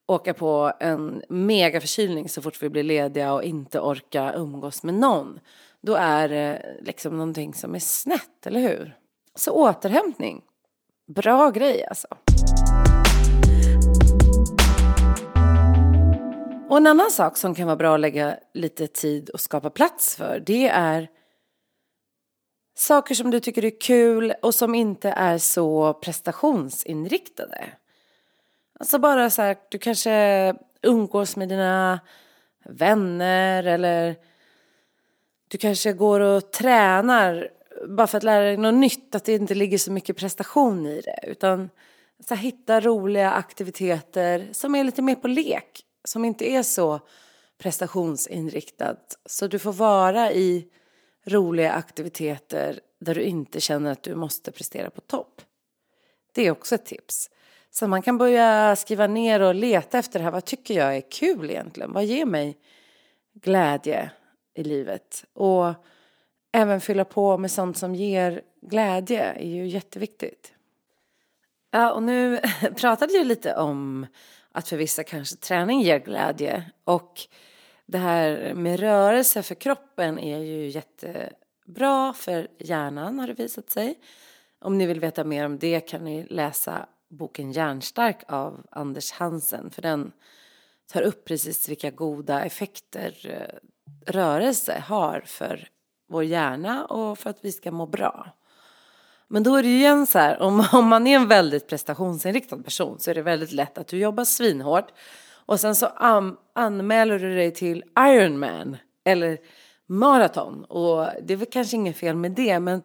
åka 0.07 0.35
på 0.35 0.73
en 0.81 1.23
megaförkylning 1.29 2.29
så 2.29 2.43
fort 2.43 2.63
vi 2.63 2.69
blir 2.69 2.83
lediga 2.83 3.33
och 3.33 3.43
inte 3.43 3.81
orka 3.81 4.33
umgås 4.37 4.83
med 4.83 4.95
någon. 4.95 5.41
Då 5.81 5.95
är 5.95 6.29
det 6.29 6.77
liksom 6.81 7.17
någonting 7.17 7.55
som 7.55 7.75
är 7.75 7.79
snett, 7.79 8.47
eller 8.47 8.61
hur? 8.61 8.97
Så 9.35 9.53
återhämtning, 9.53 10.43
bra 11.07 11.51
grej 11.51 11.87
alltså. 11.87 12.09
Och 16.69 16.77
en 16.77 16.87
annan 16.87 17.11
sak 17.11 17.37
som 17.37 17.55
kan 17.55 17.67
vara 17.67 17.77
bra 17.77 17.95
att 17.95 18.01
lägga 18.01 18.37
lite 18.55 18.87
tid 18.87 19.31
och 19.31 19.41
skapa 19.41 19.71
plats 19.71 20.17
för 20.17 20.43
det 20.47 20.69
är 20.69 21.09
saker 22.75 23.15
som 23.15 23.31
du 23.31 23.41
tycker 23.41 23.65
är 23.65 23.81
kul 23.81 24.35
och 24.43 24.55
som 24.55 24.75
inte 24.75 25.11
är 25.11 25.39
så 25.39 25.95
prestationsinriktade. 25.95 27.69
Alltså 28.81 28.99
bara 28.99 29.31
så 29.31 29.43
här, 29.43 29.57
du 29.71 29.79
kanske 29.79 30.55
umgås 30.83 31.37
med 31.37 31.49
dina 31.49 32.01
vänner 32.65 33.65
eller 33.65 34.17
du 35.49 35.59
kanske 35.59 35.93
går 35.93 36.21
och 36.21 36.53
tränar 36.53 37.49
bara 37.89 38.07
för 38.07 38.19
att 38.19 38.25
lära 38.25 38.45
dig 38.45 38.57
något 38.57 38.75
nytt, 38.75 39.15
att 39.15 39.25
det 39.25 39.35
inte 39.35 39.55
ligger 39.55 39.79
så 39.79 39.93
mycket 39.93 40.17
prestation 40.17 40.87
i 40.87 41.01
det. 41.01 41.19
Utan 41.23 41.71
så 42.29 42.35
här, 42.35 42.43
hitta 42.43 42.81
roliga 42.81 43.31
aktiviteter 43.31 44.49
som 44.53 44.75
är 44.75 44.85
lite 44.85 45.03
mer 45.03 45.15
på 45.15 45.29
lek, 45.29 45.85
som 46.05 46.25
inte 46.25 46.51
är 46.51 46.62
så 46.62 47.01
prestationsinriktat. 47.59 49.19
Så 49.27 49.47
du 49.47 49.59
får 49.59 49.73
vara 49.73 50.33
i 50.33 50.69
roliga 51.27 51.73
aktiviteter 51.73 52.81
där 53.01 53.15
du 53.15 53.23
inte 53.23 53.61
känner 53.61 53.93
att 53.93 54.03
du 54.03 54.15
måste 54.15 54.53
prestera 54.53 54.91
på 54.91 55.01
topp. 55.01 55.43
Det 56.35 56.47
är 56.47 56.51
också 56.51 56.75
ett 56.75 56.87
tips. 56.87 57.31
Så 57.71 57.89
man 57.89 58.03
kan 58.03 58.19
börja 58.19 58.77
skriva 58.77 59.07
ner 59.07 59.41
och 59.41 59.55
leta 59.55 59.99
efter 59.99 60.19
det 60.19 60.25
här. 60.25 60.33
Vad 60.33 60.45
tycker 60.45 60.75
jag 60.75 60.97
är 60.97 61.11
kul 61.11 61.51
egentligen? 61.51 61.93
Vad 61.93 62.05
ger 62.05 62.25
mig 62.25 62.59
glädje 63.35 64.11
i 64.55 64.65
livet? 64.65 65.25
Och 65.33 65.75
även 66.53 66.81
fylla 66.81 67.05
på 67.05 67.39
med 67.39 67.51
sånt 67.51 67.77
som 67.77 67.95
ger 67.95 68.43
glädje 68.61 69.23
är 69.23 69.49
ju 69.49 69.67
jätteviktigt. 69.67 70.53
Ja, 71.71 71.93
och 71.93 72.03
nu 72.03 72.41
pratade 72.77 73.13
jag 73.13 73.27
lite 73.27 73.55
om 73.55 74.07
att 74.53 74.69
för 74.69 74.77
vissa 74.77 75.05
kanske 75.05 75.37
träning 75.37 75.81
ger 75.81 75.99
glädje 75.99 76.71
och 76.85 77.21
det 77.87 77.99
här 77.99 78.55
med 78.55 78.81
rörelse 78.81 79.43
för 79.43 79.55
kroppen 79.55 80.19
är 80.19 80.39
ju 80.39 80.69
jättebra 80.69 82.13
för 82.13 82.49
hjärnan 82.59 83.19
har 83.19 83.27
det 83.27 83.35
visat 83.35 83.71
sig. 83.71 83.99
Om 84.61 84.79
ni 84.79 84.87
vill 84.87 85.01
veta 85.01 85.25
mer 85.25 85.47
om 85.47 85.59
det 85.59 85.81
kan 85.81 86.05
ni 86.05 86.27
läsa 86.31 86.87
boken 87.09 87.53
Hjärnstark 87.53 88.23
av 88.29 88.67
Anders 88.71 89.13
Hansen 89.13 89.71
för 89.71 89.83
den 89.83 90.13
tar 90.93 91.03
upp 91.03 91.25
precis 91.25 91.69
vilka 91.69 91.91
goda 91.91 92.45
effekter 92.45 93.17
eh, 93.31 93.59
rörelse 94.13 94.85
har 94.87 95.21
för 95.27 95.69
vår 96.12 96.25
hjärna 96.25 96.85
och 96.85 97.19
för 97.19 97.31
att 97.31 97.38
vi 97.40 97.52
ska 97.52 97.71
må 97.71 97.87
bra. 97.87 98.26
Men 99.28 99.42
då 99.42 99.57
är 99.57 99.62
det 99.62 99.69
ju 99.69 99.76
igen 99.76 100.07
så 100.07 100.19
här, 100.19 100.42
om, 100.42 100.64
om 100.73 100.88
man 100.88 101.07
är 101.07 101.16
en 101.16 101.28
väldigt 101.28 101.69
prestationsinriktad 101.69 102.57
person 102.57 103.00
så 103.00 103.11
är 103.11 103.14
det 103.14 103.23
väldigt 103.23 103.52
lätt 103.52 103.78
att 103.78 103.88
du 103.88 103.99
jobbar 103.99 104.25
svinhårt 104.25 104.88
och 105.47 105.61
sen 105.61 105.75
så 105.75 105.87
an, 105.87 106.37
anmäler 106.52 107.19
du 107.19 107.35
dig 107.35 107.54
till 107.54 107.85
Ironman 107.99 108.76
eller 109.04 109.38
maraton 109.87 110.64
och 110.64 111.09
det 111.23 111.33
är 111.33 111.37
väl 111.37 111.49
kanske 111.50 111.76
inget 111.76 111.97
fel 111.97 112.16
med 112.16 112.33
det 112.33 112.61
men 112.61 112.83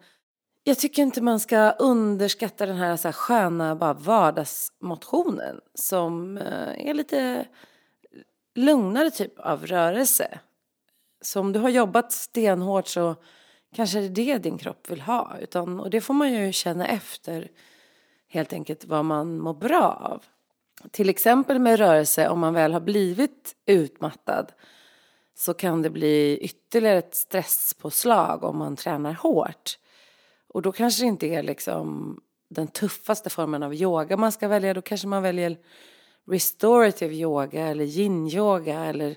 jag 0.64 0.78
tycker 0.78 1.02
inte 1.02 1.20
man 1.20 1.40
ska 1.40 1.70
underskatta 1.70 2.66
den 2.66 2.76
här, 2.76 2.96
så 2.96 3.08
här 3.08 3.12
sköna 3.12 3.76
bara 3.76 3.94
vardagsmotionen 3.94 5.60
som 5.74 6.38
eh, 6.38 6.88
är 6.88 6.94
lite 6.94 7.46
lugnare 8.54 9.10
typ 9.10 9.38
av 9.38 9.66
rörelse. 9.66 10.38
Så 11.20 11.40
om 11.40 11.52
du 11.52 11.60
har 11.60 11.68
jobbat 11.68 12.12
stenhårt 12.12 12.86
så 12.86 13.16
kanske 13.74 14.00
det 14.00 14.06
är 14.06 14.08
det 14.08 14.38
din 14.38 14.58
kropp 14.58 14.90
vill 14.90 15.00
ha. 15.00 15.36
Utan, 15.40 15.80
och 15.80 15.90
det 15.90 16.00
får 16.00 16.14
man 16.14 16.32
ju 16.32 16.52
känna 16.52 16.86
efter 16.86 17.50
helt 18.28 18.52
enkelt 18.52 18.84
vad 18.84 19.04
man 19.04 19.38
mår 19.38 19.54
bra 19.54 19.92
av. 20.12 20.22
Till 20.90 21.08
exempel 21.08 21.58
med 21.58 21.78
rörelse, 21.78 22.28
om 22.28 22.40
man 22.40 22.54
väl 22.54 22.72
har 22.72 22.80
blivit 22.80 23.56
utmattad 23.66 24.52
så 25.34 25.54
kan 25.54 25.82
det 25.82 25.90
bli 25.90 26.38
ytterligare 26.38 26.98
ett 26.98 27.14
stresspåslag 27.14 28.44
om 28.44 28.58
man 28.58 28.76
tränar 28.76 29.12
hårt. 29.12 29.78
Och 30.48 30.62
då 30.62 30.72
kanske 30.72 31.02
det 31.02 31.06
inte 31.06 31.26
är 31.26 31.42
liksom 31.42 32.20
den 32.50 32.66
tuffaste 32.68 33.30
formen 33.30 33.62
av 33.62 33.74
yoga 33.74 34.16
man 34.16 34.32
ska 34.32 34.48
välja. 34.48 34.74
Då 34.74 34.82
kanske 34.82 35.06
man 35.06 35.22
väljer 35.22 35.58
restorative 36.30 37.14
yoga 37.14 37.66
eller 37.66 37.84
yin-yoga 37.84 38.84
eller 38.84 39.16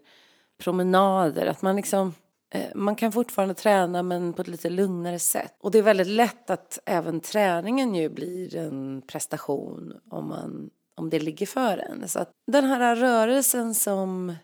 promenader. 0.62 1.46
Att 1.46 1.62
man 1.62 1.76
liksom 1.76 2.14
eh, 2.54 2.76
man 2.76 2.96
kan 2.96 3.12
fortfarande 3.12 3.54
träna 3.54 4.04
men 4.04 4.34
på 4.34 4.42
ett 4.42 4.48
lite 4.48 4.70
lugnare 4.70 5.20
sätt. 5.20 5.56
Och 5.60 5.72
det 5.72 5.78
är 5.78 5.84
väldigt 5.84 6.08
lätt 6.08 6.50
att 6.50 6.80
även 6.86 7.20
träningen 7.20 7.96
ju 7.96 8.10
blir 8.10 8.56
en 8.56 9.02
prestation 9.08 9.94
om, 10.10 10.28
man, 10.28 10.70
om 10.96 11.10
det 11.10 11.20
ligger 11.20 11.46
för 11.46 11.78
en. 11.78 12.08
Så 12.08 12.20
att 12.20 12.32
den 12.48 12.66
här 12.66 12.96
rörelsen 12.96 13.76
som 13.76 14.36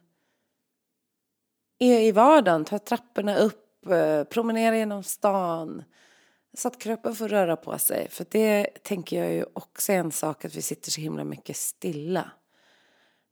är 1.80 2.02
i 2.02 2.12
vardagen, 2.12 2.66
ta 2.66 2.80
trapporna 2.80 3.38
upp 3.38 3.88
eh, 3.90 4.24
promenera 4.24 4.78
genom 4.78 5.04
stan. 5.04 5.84
Så 6.58 6.68
att 6.68 6.80
kroppen 6.80 7.16
får 7.16 7.28
röra 7.28 7.56
på 7.56 7.78
sig. 7.78 8.08
För 8.10 8.26
det 8.30 8.68
tänker 8.84 9.24
jag 9.24 9.34
ju 9.34 9.46
också 9.54 9.92
är 9.92 9.98
en 9.98 10.12
sak 10.12 10.46
att 10.46 10.56
vi 10.56 10.62
sitter 10.62 10.92
så 10.92 11.02
himla 11.02 11.24
mycket 11.24 11.58
stilla. 11.58 12.32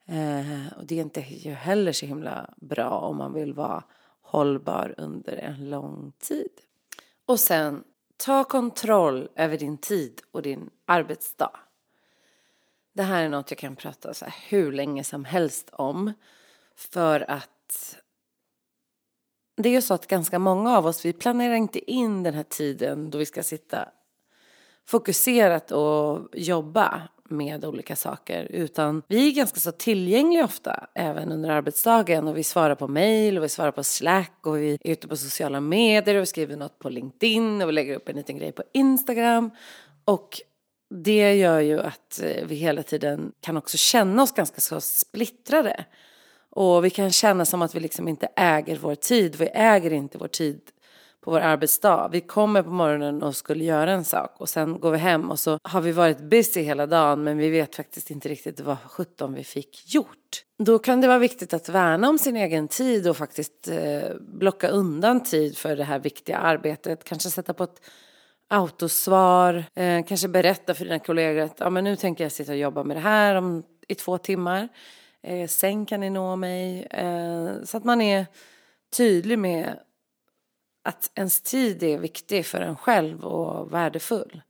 Eh, 0.06 0.78
och 0.78 0.86
det 0.86 0.96
är 0.96 1.02
inte 1.02 1.22
heller 1.52 1.92
så 1.92 2.06
himla 2.06 2.54
bra 2.58 2.90
om 2.90 3.18
man 3.18 3.34
vill 3.34 3.54
vara 3.54 3.84
hållbar 4.22 4.96
under 4.98 5.34
en 5.34 5.70
lång 5.70 6.14
tid. 6.20 6.52
Och 7.26 7.40
sen, 7.40 7.84
ta 8.18 8.44
kontroll 8.44 9.30
över 9.36 9.58
din 9.58 9.78
tid 9.78 10.22
och 10.32 10.42
din 10.42 10.70
arbetsdag. 10.86 11.60
Det 12.94 13.04
här 13.04 13.24
är 13.24 13.30
något 13.30 13.52
jag 13.52 13.58
kan 13.58 13.76
prata 13.76 14.14
så 14.14 14.26
hur 14.50 14.72
länge 14.72 15.04
som 15.04 15.26
helst 15.26 15.70
om. 15.74 16.14
För 16.76 17.32
att 17.32 17.98
det 19.58 19.70
är 19.70 19.74
ju 19.74 19.82
så 19.82 19.94
att 19.94 20.08
ganska 20.08 20.40
många 20.40 20.78
av 20.78 20.86
oss, 20.86 21.06
vi 21.06 21.14
planerar 21.14 21.54
inte 21.54 21.92
in 21.92 22.24
den 22.24 22.34
här 22.34 22.44
tiden 22.44 23.10
då 23.10 23.18
vi 23.18 23.26
ska 23.26 23.44
sitta 23.44 23.90
fokuserat 24.86 25.72
och 25.72 26.30
jobba 26.34 27.02
med 27.30 27.66
olika 27.66 27.96
saker 27.96 28.48
utan 28.50 29.04
vi 29.08 29.28
är 29.28 29.32
ganska 29.32 29.60
så 29.60 29.72
tillgängliga 29.72 30.46
ofta 30.46 30.88
även 30.94 31.32
under 31.32 31.50
arbetsdagen 31.50 32.28
och 32.28 32.38
vi 32.38 32.44
svarar 32.44 32.76
på 32.76 32.88
mail 32.88 33.38
och 33.38 33.44
vi 33.44 33.50
svarar 33.50 33.72
på 33.72 33.84
slack 33.84 34.40
och 34.42 34.58
vi 34.58 34.74
är 34.74 34.92
ute 34.92 35.08
på 35.08 35.18
sociala 35.18 35.62
medier 35.62 36.16
och 36.16 36.22
vi 36.22 36.26
skriver 36.26 36.58
något 36.58 36.80
på 36.80 36.90
LinkedIn 36.90 37.62
och 37.62 37.68
vi 37.68 37.74
lägger 37.74 37.96
upp 37.96 38.10
en 38.10 38.16
liten 38.16 38.38
grej 38.38 38.52
på 38.52 38.64
Instagram 38.74 39.52
och 40.06 40.42
det 40.90 41.34
gör 41.36 41.60
ju 41.60 41.80
att 41.80 42.22
eh, 42.24 42.46
vi 42.46 42.56
hela 42.56 42.84
tiden 42.84 43.32
kan 43.42 43.58
också 43.58 43.78
känna 43.78 44.24
oss 44.24 44.32
ganska 44.32 44.62
så 44.62 44.82
splittrade. 44.82 45.86
Och 46.50 46.86
vi 46.86 46.90
kan 46.90 47.12
känna 47.12 47.46
som 47.46 47.62
att 47.62 47.76
vi 47.76 47.80
liksom 47.80 48.08
inte 48.08 48.30
äger 48.36 48.78
vår 48.78 48.96
tid. 48.96 49.36
Vi 49.36 49.50
äger 49.54 49.94
inte 49.94 50.18
vår 50.18 50.28
tid 50.28 50.62
på 51.26 51.32
vår 51.32 51.40
arbetsdag. 51.40 52.10
Vi 52.12 52.22
kommer 52.22 52.64
på 52.64 52.70
morgonen 52.70 53.24
och 53.24 53.36
skulle 53.36 53.64
göra 53.64 53.92
en 53.92 54.06
sak 54.06 54.36
och 54.38 54.50
sen 54.50 54.80
går 54.80 54.92
vi 54.92 54.98
hem 54.98 55.32
och 55.32 55.40
så 55.40 55.60
har 55.64 55.82
vi 55.82 55.92
varit 55.92 56.20
busy 56.20 56.62
hela 56.62 56.86
dagen 56.86 57.24
men 57.24 57.38
vi 57.38 57.50
vet 57.50 57.76
faktiskt 57.76 58.12
inte 58.12 58.30
riktigt 58.30 58.60
vad 58.60 58.78
sjutton 58.80 59.34
vi 59.34 59.44
fick 59.44 59.94
gjort. 59.94 60.44
Då 60.58 60.80
kan 60.80 61.02
det 61.02 61.08
vara 61.08 61.20
viktigt 61.20 61.54
att 61.54 61.70
värna 61.70 62.10
om 62.10 62.18
sin 62.18 62.36
egen 62.36 62.68
tid 62.68 63.08
och 63.08 63.18
faktiskt 63.18 63.68
eh, 63.68 64.16
blocka 64.20 64.68
undan 64.68 65.24
tid 65.24 65.58
för 65.58 65.76
det 65.76 65.84
här 65.84 66.00
viktiga 66.00 66.38
arbetet. 66.38 67.04
Kanske 67.04 67.30
sätta 67.30 67.54
på 67.54 67.64
ett 67.64 67.82
autosvar, 68.50 69.64
eh, 69.76 70.06
kanske 70.06 70.28
berätta 70.28 70.74
för 70.74 70.86
dina 70.86 71.00
kollegor 71.00 71.42
att 71.42 71.60
ja, 71.60 71.70
men 71.70 71.84
nu 71.84 71.96
tänker 71.96 72.24
jag 72.24 72.32
sitta 72.32 72.52
och 72.52 72.58
jobba 72.58 72.84
med 72.84 72.98
det 72.98 73.02
här 73.02 73.36
om, 73.36 73.64
i 73.88 73.96
två 73.96 74.18
timmar. 74.18 74.68
Eh, 75.24 75.48
sen 75.48 75.86
kan 75.86 76.00
ni 76.00 76.10
nå 76.10 76.36
mig. 76.36 76.84
Eh, 76.84 77.64
så 77.64 77.78
att 77.78 77.84
man 77.84 78.02
är 78.02 78.26
tydlig 78.98 79.40
med 79.40 79.80
att 80.86 81.12
ens 81.16 81.42
tid 81.42 81.84
är 81.84 81.98
viktig 81.98 82.46
för 82.46 82.62
en 82.62 82.76
själv 82.76 83.26
och 83.26 83.74
värdefull. 83.74 84.42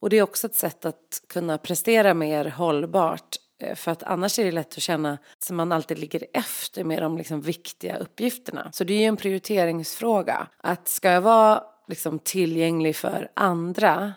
Och 0.00 0.10
det 0.10 0.18
är 0.18 0.22
också 0.22 0.46
ett 0.46 0.54
sätt 0.54 0.84
att 0.84 1.22
kunna 1.28 1.58
prestera 1.58 2.14
mer 2.14 2.44
hållbart 2.44 3.36
eh, 3.62 3.74
för 3.74 3.90
att 3.90 4.02
annars 4.02 4.38
är 4.38 4.44
det 4.44 4.52
lätt 4.52 4.72
att 4.72 4.82
känna 4.82 5.12
att 5.12 5.50
man 5.50 5.72
alltid 5.72 5.98
ligger 5.98 6.24
efter 6.32 6.84
med 6.84 7.02
de 7.02 7.18
liksom 7.18 7.40
viktiga 7.40 7.96
uppgifterna. 7.96 8.70
Så 8.72 8.84
det 8.84 8.94
är 8.94 8.98
ju 8.98 9.04
en 9.04 9.16
prioriteringsfråga. 9.16 10.48
Att 10.56 10.88
ska 10.88 11.10
jag 11.10 11.20
vara 11.20 11.64
liksom 11.88 12.18
tillgänglig 12.18 12.96
för 12.96 13.30
andra 13.34 14.12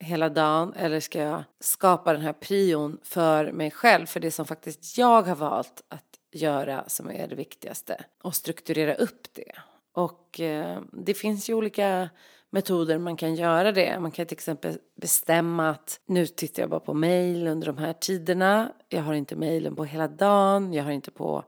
hela 0.00 0.28
dagen 0.28 0.72
eller 0.76 1.00
ska 1.00 1.18
jag 1.18 1.44
skapa 1.60 2.12
den 2.12 2.22
här 2.22 2.32
prion 2.32 2.98
för 3.02 3.52
mig 3.52 3.70
själv, 3.70 4.06
för 4.06 4.20
det 4.20 4.30
som 4.30 4.46
faktiskt 4.46 4.98
jag 4.98 5.22
har 5.22 5.36
valt 5.36 5.82
att 5.88 6.04
göra 6.32 6.84
som 6.86 7.10
är 7.10 7.28
det 7.28 7.34
viktigaste 7.34 8.04
och 8.22 8.34
strukturera 8.34 8.94
upp 8.94 9.34
det. 9.34 9.52
Och 9.98 10.40
eh, 10.40 10.80
det 10.92 11.14
finns 11.14 11.50
ju 11.50 11.54
olika 11.54 12.10
metoder 12.50 12.98
man 12.98 13.16
kan 13.16 13.34
göra 13.34 13.72
det. 13.72 14.00
Man 14.00 14.10
kan 14.10 14.26
till 14.26 14.34
exempel 14.34 14.78
bestämma 15.00 15.70
att 15.70 16.00
nu 16.06 16.26
tittar 16.26 16.62
jag 16.62 16.70
bara 16.70 16.80
på 16.80 16.94
mail 16.94 17.46
under 17.46 17.66
de 17.66 17.78
här 17.78 17.92
tiderna. 17.92 18.72
Jag 18.88 19.02
har 19.02 19.14
inte 19.14 19.36
mailen 19.36 19.76
på 19.76 19.84
hela 19.84 20.08
dagen, 20.08 20.72
jag 20.72 20.84
har 20.84 20.90
inte 20.90 21.10
på 21.10 21.44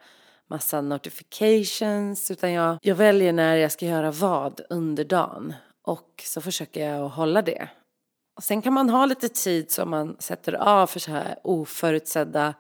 massa 0.49 0.81
notifications 0.81 2.31
utan 2.31 2.53
jag, 2.53 2.79
jag 2.83 2.95
väljer 2.95 3.33
när 3.33 3.57
jag 3.57 3.73
ska 3.73 3.87
göra 3.87 4.11
vad 4.11 4.61
under 4.71 5.05
dagen 5.05 5.55
och 5.83 6.23
så 6.25 6.41
försöker 6.41 6.89
jag 6.89 7.07
att 7.07 7.13
hålla 7.13 7.43
det. 7.43 7.69
Och 8.37 8.43
sen 8.43 8.63
kan 8.63 8.73
man 8.73 8.91
ha 8.91 9.07
lite 9.07 9.29
tid 9.29 9.71
som 9.71 9.91
man 9.91 10.17
sätter 10.19 10.53
av 10.53 10.87
för 10.87 11.01
så 11.01 11.11
här 11.11 11.39
oförutsedda 11.45 12.55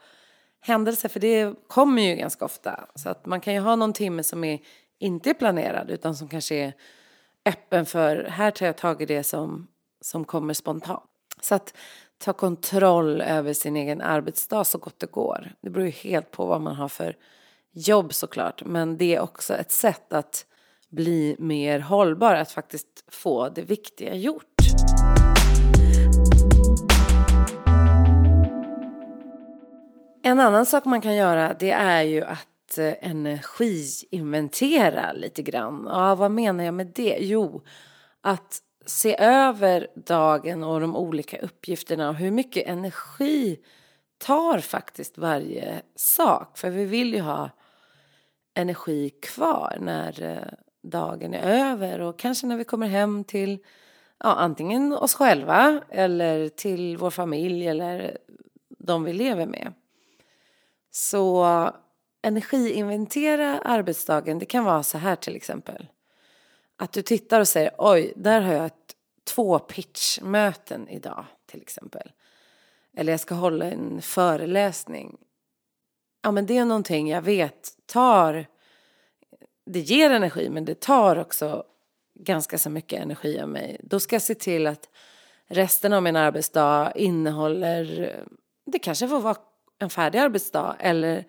händelser 0.61 1.09
för 1.09 1.21
det 1.21 1.55
kommer 1.69 2.03
ju 2.03 2.15
ganska 2.15 2.45
ofta. 2.45 2.89
Så 2.95 3.09
att 3.09 3.27
man 3.27 3.41
kan 3.41 3.55
ju 3.55 3.61
ha 3.61 3.77
någon 3.77 3.93
timme 3.93 4.23
som 4.23 4.45
är 4.45 4.59
inte 5.01 5.31
är 5.31 5.35
planerad 5.35 5.91
utan 5.91 6.15
som 6.15 6.29
kanske 6.29 6.55
är 6.55 6.73
öppen 7.45 7.87
för 7.87 8.25
här 8.25 8.51
tar 8.51 8.67
jag 8.67 8.77
tag 8.77 9.03
i 9.03 9.07
det 9.07 9.23
som, 9.23 9.67
som 10.01 10.25
kommer 10.25 10.55
spontant. 10.55 11.05
Så 11.41 11.55
att 11.55 11.75
ta 12.19 12.33
kontroll 12.33 13.21
över 13.21 13.53
sin 13.53 13.77
egen 13.77 14.01
arbetsdag 14.01 14.65
så 14.65 14.79
gott 14.79 14.99
det 14.99 15.11
går. 15.11 15.53
Det 15.61 15.71
beror 15.71 15.87
ju 15.87 15.93
helt 15.93 16.31
på 16.31 16.47
vad 16.47 16.61
man 16.61 16.75
har 16.75 16.89
för 16.89 17.17
jobb 17.73 18.15
såklart. 18.15 18.63
Men 18.65 18.97
det 18.97 19.15
är 19.15 19.21
också 19.21 19.55
ett 19.55 19.73
sätt 19.73 20.13
att 20.13 20.47
bli 20.89 21.37
mer 21.39 21.81
hållbar, 21.81 22.35
att 22.35 22.53
faktiskt 22.53 23.05
få 23.09 23.49
det 23.49 23.63
viktiga 23.63 24.15
gjort. 24.15 24.45
En 30.23 30.41
annan 30.41 30.67
sak 30.67 30.85
man 30.85 31.01
kan 31.01 31.17
göra 31.17 31.57
det 31.59 31.71
är 31.71 32.03
ju 32.03 32.25
att 32.25 32.47
Eh, 32.79 32.95
energiinventera 33.01 35.13
lite 35.13 35.43
grann. 35.43 35.87
Ja, 35.89 36.15
vad 36.15 36.31
menar 36.31 36.65
jag 36.65 36.75
med 36.75 36.87
det? 36.87 37.19
Jo, 37.21 37.63
att 38.21 38.63
se 38.87 39.17
över 39.19 39.89
dagen 39.95 40.65
och 40.65 40.81
de 40.81 40.97
olika 40.97 41.39
uppgifterna 41.39 42.09
och 42.09 42.15
hur 42.15 42.31
mycket 42.31 42.67
energi 42.67 43.61
tar 44.19 44.59
faktiskt 44.59 45.19
varje 45.19 45.83
sak. 45.95 46.59
För 46.59 46.71
vi 46.71 46.85
vill 46.85 47.15
ju 47.15 47.21
ha 47.21 47.51
energi 48.55 49.11
kvar 49.11 49.77
när 49.81 50.23
eh, 50.23 50.53
dagen 50.83 51.35
är 51.35 51.71
över 51.71 52.01
och 52.01 52.19
kanske 52.19 52.47
när 52.47 52.57
vi 52.57 52.65
kommer 52.65 52.87
hem 52.87 53.25
till 53.25 53.59
ja, 54.19 54.35
antingen 54.35 54.93
oss 54.93 55.15
själva 55.15 55.81
eller 55.89 56.49
till 56.49 56.97
vår 56.97 57.11
familj 57.11 57.69
eller 57.69 58.19
de 58.79 59.05
vi 59.05 59.13
lever 59.13 59.47
med. 59.47 59.73
Så 60.91 61.45
energiinventera 62.23 63.59
arbetsdagen, 63.59 64.39
det 64.39 64.47
kan 64.47 64.65
vara 64.65 64.83
så 64.83 64.99
här 64.99 65.17
till 65.17 65.37
exempel. 65.37 65.87
Att 66.77 66.93
du 66.93 67.03
tittar 67.03 67.41
och 67.41 67.49
säger 67.49 67.71
oj, 67.79 68.13
där 68.17 68.41
har 68.41 68.53
jag 68.53 68.67
ett, 68.67 68.75
två 69.35 69.59
pitchmöten 69.59 70.89
idag 70.89 71.25
till 71.47 71.63
exempel. 71.63 72.13
Eller 72.97 73.13
jag 73.13 73.21
ska 73.21 73.35
hålla 73.35 73.65
en 73.65 74.03
föreläsning. 74.03 75.17
Ja 76.23 76.31
men 76.31 76.47
det 76.47 76.57
är 76.57 76.65
någonting 76.65 77.09
jag 77.09 77.23
vet 77.23 77.71
tar, 77.87 78.47
det 79.67 79.81
ger 79.81 80.11
energi 80.11 80.49
men 80.51 80.65
det 80.65 80.81
tar 80.81 81.17
också 81.17 81.65
ganska 82.15 82.59
så 82.59 82.71
mycket 82.71 83.03
energi 83.03 83.41
av 83.41 83.49
mig. 83.49 83.81
Då 83.83 84.01
ska 84.01 84.15
jag 84.15 84.23
se 84.23 84.35
till 84.35 84.67
att 84.67 84.89
resten 85.47 85.93
av 85.93 86.03
min 86.03 86.17
arbetsdag 86.17 86.93
innehåller, 86.95 88.17
det 88.67 88.79
kanske 88.79 89.09
får 89.09 89.21
vara 89.21 89.37
en 89.79 89.91
färdig 89.91 90.19
arbetsdag 90.19 90.77
eller 90.79 91.25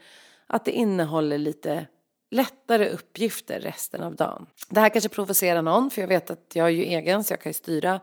att 0.53 0.65
det 0.65 0.71
innehåller 0.71 1.37
lite 1.37 1.87
lättare 2.31 2.89
uppgifter 2.89 3.59
resten 3.59 4.03
av 4.03 4.15
dagen. 4.15 4.45
Det 4.69 4.79
här 4.79 4.89
kanske 4.89 5.09
provocerar 5.09 5.61
någon 5.61 5.91
för 5.91 6.01
jag 6.01 6.07
vet 6.07 6.31
att 6.31 6.51
jag 6.53 6.65
är 6.65 6.71
ju 6.71 6.83
egen 6.83 7.23
så 7.23 7.33
jag 7.33 7.41
kan 7.41 7.49
ju 7.49 7.53
styra. 7.53 7.99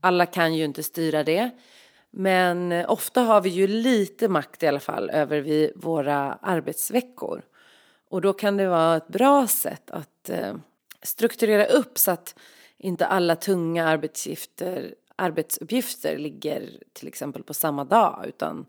Alla 0.00 0.26
kan 0.26 0.54
ju 0.54 0.64
inte 0.64 0.82
styra 0.82 1.24
det. 1.24 1.50
Men 2.10 2.72
eh, 2.72 2.90
ofta 2.90 3.20
har 3.20 3.40
vi 3.40 3.48
ju 3.48 3.66
lite 3.66 4.28
makt 4.28 4.62
i 4.62 4.66
alla 4.66 4.80
fall 4.80 5.10
över 5.10 5.40
vi, 5.40 5.72
våra 5.76 6.38
arbetsveckor. 6.42 7.42
Och 8.08 8.20
då 8.20 8.32
kan 8.32 8.56
det 8.56 8.68
vara 8.68 8.96
ett 8.96 9.08
bra 9.08 9.46
sätt 9.46 9.90
att 9.90 10.30
eh, 10.30 10.54
strukturera 11.02 11.64
upp 11.64 11.98
så 11.98 12.10
att 12.10 12.38
inte 12.78 13.06
alla 13.06 13.36
tunga 13.36 13.88
arbetsuppgifter, 13.88 14.94
arbetsuppgifter 15.16 16.18
ligger 16.18 16.82
till 16.92 17.08
exempel 17.08 17.42
på 17.42 17.54
samma 17.54 17.84
dag 17.84 18.24
utan 18.28 18.66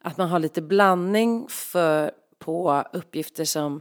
att 0.00 0.16
man 0.16 0.28
har 0.28 0.38
lite 0.38 0.62
blandning 0.62 1.48
för 1.48 2.12
på 2.42 2.84
uppgifter 2.92 3.44
som 3.44 3.80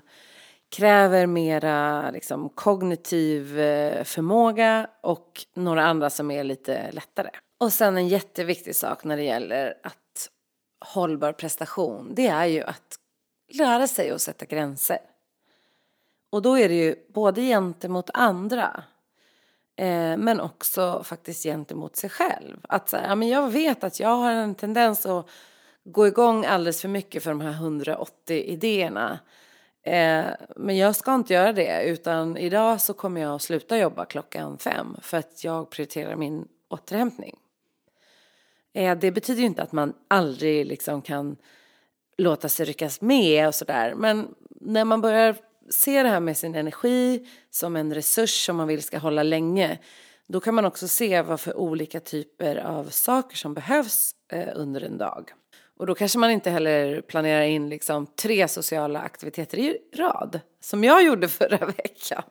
kräver 0.70 1.28
mera 1.28 2.12
liksom, 2.12 2.50
kognitiv 2.50 3.60
eh, 3.60 4.04
förmåga 4.04 4.88
och 5.02 5.46
några 5.54 5.86
andra 5.86 6.10
som 6.10 6.32
är 6.32 6.44
lite 6.44 6.92
lättare. 6.92 7.30
Och 7.58 7.74
sen 7.74 7.98
en 7.98 8.08
jätteviktig 8.08 8.76
sak 8.76 9.04
när 9.04 9.18
det 9.18 9.24
gäller 9.24 9.78
att 9.84 10.30
hållbar 10.86 11.34
prestation, 11.34 12.12
det 12.16 12.28
är 12.28 12.46
ju 12.46 12.64
att 12.64 12.96
lära 13.54 13.88
sig 13.88 14.12
att 14.12 14.22
sätta 14.22 14.46
gränser. 14.46 15.00
Och 16.30 16.42
då 16.42 16.58
är 16.58 16.70
det 16.70 16.76
ju 16.76 16.96
både 17.08 17.42
gentemot 17.42 18.10
andra 18.14 18.84
eh, 19.76 20.18
men 20.18 20.40
också 20.40 21.04
faktiskt 21.04 21.44
gentemot 21.44 21.96
sig 21.96 22.10
själv. 22.10 22.58
Att 22.70 22.90
så 22.90 22.98
här, 22.98 23.08
ja, 23.08 23.16
men 23.16 23.28
jag 23.28 23.50
vet 23.50 23.84
att 23.84 24.00
jag 24.00 24.16
har 24.16 24.32
en 24.32 24.56
tendens 24.56 25.06
att 25.06 25.30
gå 25.84 26.08
igång 26.08 26.46
alldeles 26.46 26.82
för 26.82 26.90
mycket 26.90 27.24
för 27.24 27.30
de 27.30 27.42
här 27.42 27.52
180 27.52 28.44
idéerna. 28.44 29.20
Eh, 29.84 30.26
men 30.56 30.78
jag 30.78 30.96
ska 30.96 31.16
inte 31.16 31.34
göra 31.34 31.54
det 31.54 31.84
utan 31.84 32.38
idag 32.38 32.82
så 32.82 32.94
kommer 32.94 33.22
jag 33.22 33.36
att 33.36 33.42
sluta 33.42 33.78
jobba 33.78 34.06
klockan 34.06 34.58
fem 34.58 34.98
för 35.02 35.18
att 35.18 35.44
jag 35.44 35.70
prioriterar 35.70 36.16
min 36.16 36.48
återhämtning. 36.70 37.38
Eh, 38.74 38.98
det 38.98 39.12
betyder 39.12 39.42
ju 39.42 39.48
inte 39.48 39.64
att 39.64 39.72
man 39.72 39.94
aldrig 40.08 40.66
liksom 40.66 41.02
kan 41.02 41.38
låta 42.18 42.50
sig 42.50 42.66
ryckas 42.66 43.02
med 43.02 43.48
och 43.48 43.56
sådär. 43.56 43.94
Men 43.96 44.36
när 44.50 44.86
man 44.86 45.02
börjar 45.02 45.36
se 45.70 46.04
det 46.04 46.10
här 46.10 46.20
med 46.20 46.38
sin 46.38 46.56
energi 46.56 47.28
som 47.50 47.76
en 47.76 47.94
resurs 47.94 48.46
som 48.46 48.56
man 48.58 48.68
vill 48.68 48.84
ska 48.84 48.98
hålla 48.98 49.24
länge. 49.24 49.80
Då 50.28 50.40
kan 50.40 50.56
man 50.56 50.66
också 50.66 50.88
se 50.88 51.22
vad 51.22 51.40
för 51.40 51.58
olika 51.58 52.00
typer 52.00 52.56
av 52.56 52.90
saker 52.90 53.38
som 53.38 53.54
behövs 53.54 54.16
eh, 54.32 54.50
under 54.56 54.82
en 54.82 54.98
dag. 54.98 55.32
Och 55.82 55.88
då 55.88 55.96
kanske 55.96 56.20
man 56.20 56.32
inte 56.32 56.50
heller 56.50 57.02
planerar 57.02 57.42
in 57.42 57.70
liksom 57.70 58.06
tre 58.06 58.48
sociala 58.48 59.00
aktiviteter 59.00 59.58
i 59.58 59.78
rad. 59.96 60.40
Som 60.60 60.84
jag 60.84 61.04
gjorde 61.04 61.28
förra 61.40 61.66
veckan. 61.66 62.24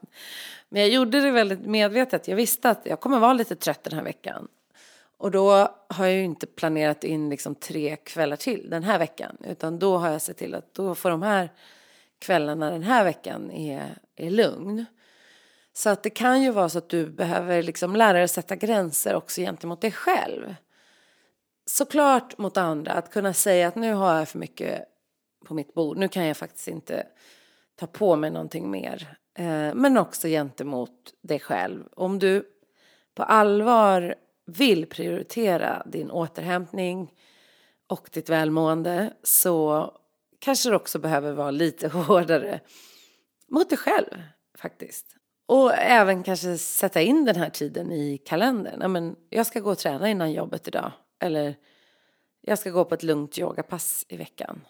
Men 0.69 0.83
jag 0.83 0.91
gjorde 0.91 1.21
det 1.21 1.31
väldigt 1.31 1.67
medvetet. 1.67 2.29
Jag 2.29 2.37
visste 2.37 2.71
att 2.71 2.81
jag 2.85 3.01
kommer 3.01 3.19
vara 3.19 3.33
lite 3.33 3.57
trött 3.57 3.85
den 3.85 3.93
här 3.93 4.03
veckan. 4.03 4.49
Och 5.17 5.31
då 5.31 5.51
har 5.89 6.07
jag 6.07 6.15
ju 6.15 6.23
inte 6.23 6.47
planerat 6.47 7.05
in 7.05 7.31
liksom 7.31 7.55
tre 7.55 7.97
kvällar 7.97 8.37
till 8.37 8.71
den 8.71 8.83
här 8.83 8.99
veckan. 8.99 9.37
Utan 9.45 9.79
då 9.79 9.97
har 9.97 10.11
jag 10.11 10.23
sett 10.23 10.37
till 10.37 10.55
att 10.55 10.75
då 10.75 10.95
får 10.95 11.11
de 11.11 11.23
här 11.23 11.51
kvällarna 12.19 12.71
den 12.71 12.83
här 12.83 13.05
veckan 13.05 13.51
är, 13.51 13.99
är 14.17 14.31
lugn. 14.31 14.85
Så 15.73 15.91
att 15.91 16.03
det 16.03 16.11
kan 16.11 16.43
ju 16.43 16.51
vara 16.51 16.69
så 16.69 16.79
att 16.79 16.89
du 16.89 17.07
behöver 17.07 17.63
liksom 17.63 17.97
lära 17.97 18.13
dig 18.13 18.23
att 18.23 18.31
sätta 18.31 18.57
gränser 18.57 19.15
också 19.15 19.41
gentemot 19.41 19.81
dig 19.81 19.93
själv. 19.93 20.55
Såklart 21.73 22.39
mot 22.39 22.57
andra, 22.57 22.93
att 22.93 23.11
kunna 23.11 23.33
säga 23.33 23.69
att 23.69 23.75
nu 23.75 23.93
har 23.93 24.19
jag 24.19 24.29
för 24.29 24.39
mycket 24.39 24.85
på 25.47 25.55
mitt 25.55 25.75
bord. 25.75 25.97
Nu 25.97 26.09
kan 26.09 26.27
jag 26.27 26.37
faktiskt 26.37 26.69
inte 26.69 27.07
ta 27.77 27.87
på 27.87 28.17
mig 28.17 28.31
någonting 28.31 28.71
mer. 28.71 29.17
Eh, 29.39 29.75
men 29.75 29.97
också 29.97 30.29
gentemot 30.29 31.15
dig 31.23 31.41
själv. 31.41 31.85
Om 31.93 32.19
du 32.19 32.47
på 33.15 33.23
allvar 33.23 34.15
vill 34.47 34.87
prioritera 34.87 35.83
din 35.87 36.11
återhämtning 36.11 37.13
och 37.87 38.09
ditt 38.13 38.29
välmående 38.29 39.13
så 39.23 39.91
kanske 40.39 40.71
du 40.71 40.77
också 40.77 40.99
behöver 40.99 41.33
vara 41.33 41.51
lite 41.51 41.89
hårdare 41.93 42.61
mot 43.49 43.69
dig 43.69 43.79
själv 43.79 44.23
faktiskt. 44.59 45.07
Och 45.47 45.75
även 45.75 46.23
kanske 46.23 46.59
sätta 46.59 47.01
in 47.01 47.25
den 47.25 47.37
här 47.37 47.51
tiden 47.51 47.93
i 47.93 48.19
kalendern. 48.19 48.93
men 48.93 49.17
jag 49.29 49.47
ska 49.47 49.61
gå 49.61 49.71
och 49.71 49.79
träna 49.79 50.11
innan 50.11 50.33
jobbet 50.33 50.69
idag. 50.69 50.93
Eller 51.21 51.57
jag 52.41 52.59
ska 52.59 52.71
gå 52.71 52.85
på 52.85 52.95
ett 52.95 53.03
lugnt 53.03 53.39
yogapass 53.39 54.05
i 54.09 54.17
veckan. 54.17 54.61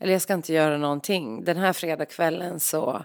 Eller 0.00 0.12
jag 0.12 0.22
ska 0.22 0.34
inte 0.34 0.52
göra 0.52 0.78
någonting. 0.78 1.44
Den 1.44 1.56
här 1.56 1.72
fredagskvällen 1.72 2.60
så 2.60 3.04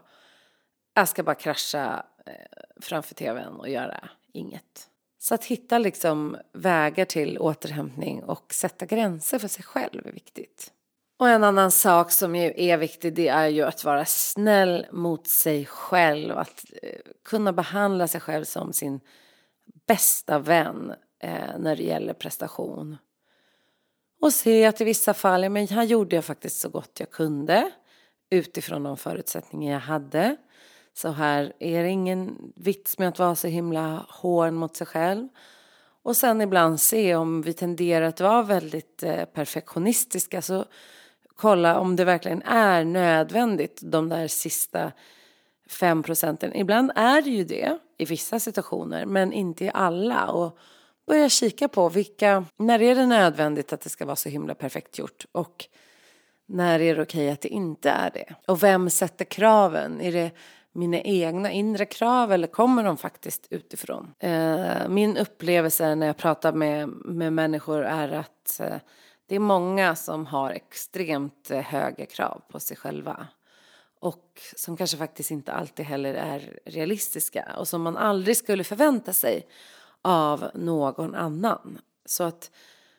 jag 0.94 1.08
ska 1.08 1.24
bara 1.24 1.36
krascha 1.36 2.06
eh, 2.26 2.34
framför 2.82 3.16
tvn 3.16 3.56
och 3.56 3.70
göra 3.70 4.10
inget. 4.34 4.90
Så 5.18 5.36
att 5.36 5.46
hitta 5.46 5.78
liksom 5.78 6.38
vägar 6.54 7.06
till 7.06 7.40
återhämtning 7.40 8.24
och 8.24 8.54
sätta 8.54 8.86
gränser 8.86 9.40
för 9.40 9.48
sig 9.48 9.64
själv 9.64 10.08
är 10.08 10.12
viktigt. 10.12 10.72
Och 11.18 11.30
en 11.30 11.44
annan 11.44 11.72
sak 11.72 12.12
som 12.12 12.36
ju 12.36 12.54
är 12.58 12.78
viktig 12.78 13.14
det 13.14 13.28
är 13.28 13.48
ju 13.48 13.62
att 13.62 13.84
vara 13.84 14.06
snäll 14.06 14.86
mot 14.92 15.28
sig 15.28 15.66
själv. 15.66 16.38
Att 16.38 16.66
eh, 16.84 17.00
kunna 17.24 17.54
behandla 17.54 18.08
sig 18.08 18.22
själv 18.22 18.44
som 18.44 18.74
sin 18.74 19.00
bästa 19.88 20.40
vän 20.40 20.94
eh, 21.20 21.58
när 21.60 21.76
det 21.76 21.84
gäller 21.84 22.14
prestation. 22.14 22.98
Och 24.22 24.34
se 24.34 24.66
att 24.66 24.82
i 24.82 24.84
vissa 24.84 25.14
fall, 25.14 25.44
ja, 25.44 25.50
men 25.50 25.68
här 25.68 25.84
gjorde 25.84 26.16
jag 26.16 26.26
faktiskt 26.26 26.60
så 26.60 26.70
gott 26.70 27.00
jag 27.00 27.12
kunde 27.12 27.72
utifrån 28.30 28.84
de 28.84 28.98
förutsättningar 28.98 29.74
jag 29.74 29.80
hade. 29.80 30.36
Så 30.94 31.10
här 31.10 31.54
är 31.60 31.84
det 31.84 31.90
ingen 31.90 32.54
vits 32.56 32.98
med 32.98 33.08
att 33.08 33.20
vara 33.20 33.36
så 33.36 33.48
himla 33.48 34.06
hård 34.10 34.54
mot 34.54 34.76
sig 34.76 34.88
själv. 34.88 35.28
Och 36.04 36.18
sen 36.18 36.42
ibland 36.42 36.82
se 36.82 37.16
om 37.16 37.42
vi 37.42 37.54
tenderar 37.54 38.06
att 38.06 38.22
vara 38.22 38.42
väldigt 38.44 39.04
eh, 39.04 39.26
perfektionistiska 39.26 40.42
så 40.42 40.66
kolla 41.36 41.80
om 41.80 41.96
det 41.96 42.06
verkligen 42.06 42.42
är 42.42 42.84
nödvändigt 42.84 43.80
de 43.84 44.10
där 44.10 44.28
sista 44.28 44.92
fem 45.70 46.04
procenten. 46.04 46.56
Ibland 46.56 46.92
är 46.96 47.22
det 47.22 47.30
ju 47.30 47.44
det 47.44 47.78
i 47.98 48.06
vissa 48.06 48.40
situationer 48.40 49.06
men 49.06 49.34
inte 49.34 49.66
i 49.66 49.72
alla. 49.74 50.28
Och 50.32 50.58
börja 51.08 51.30
kika 51.30 51.68
på 51.68 51.90
vilka, 51.90 52.46
när 52.58 52.82
är 52.82 52.96
det 52.96 53.06
nödvändigt 53.06 53.74
att 53.74 53.82
det 53.82 53.90
ska 53.90 54.06
vara 54.06 54.16
så 54.16 54.30
himla 54.30 54.56
perfekt 54.56 54.98
gjort 54.98 55.26
och 55.32 55.66
när 56.46 56.80
är 56.80 56.96
det 56.96 57.02
okej 57.02 57.32
att 57.32 57.42
det 57.42 57.50
inte 57.50 57.90
är 57.90 58.10
det? 58.14 58.36
Och 58.48 58.64
vem 58.64 58.90
sätter 58.90 59.26
kraven? 59.26 60.02
Är 60.02 60.12
det 60.12 60.32
mina 60.72 61.02
egna 61.02 61.52
inre 61.52 61.86
krav 61.86 62.32
eller 62.32 62.48
kommer 62.48 62.84
de 62.84 62.98
faktiskt 62.98 63.48
utifrån? 63.50 64.14
Eh, 64.20 64.88
min 64.90 65.18
upplevelse 65.18 65.96
när 65.96 66.08
jag 66.08 66.18
pratar 66.18 66.54
med, 66.54 66.90
med 66.90 67.34
människor 67.34 67.84
är 67.84 68.12
att 68.12 68.60
eh, 68.60 68.76
det 69.28 69.36
är 69.36 69.40
många 69.40 69.96
som 69.96 70.26
har 70.26 70.52
extremt 70.52 71.52
eh, 71.52 71.62
höga 71.62 72.06
krav 72.06 72.42
på 72.52 72.60
sig 72.60 72.78
själva 72.78 73.28
och 74.00 74.42
som 74.56 74.78
kanske 74.78 74.98
faktiskt 74.98 75.32
inte 75.32 75.54
alltid 75.54 75.86
heller 75.86 76.14
är 76.14 76.60
realistiska 76.66 77.56
och 77.58 77.68
som 77.68 77.82
man 77.82 77.98
aldrig 77.98 78.38
skulle 78.38 78.64
förvänta 78.64 79.14
sig 79.14 79.48
av 80.06 80.52
någon 80.54 81.16
annan. 81.16 81.78
Så 82.06 82.24
att, 82.24 82.52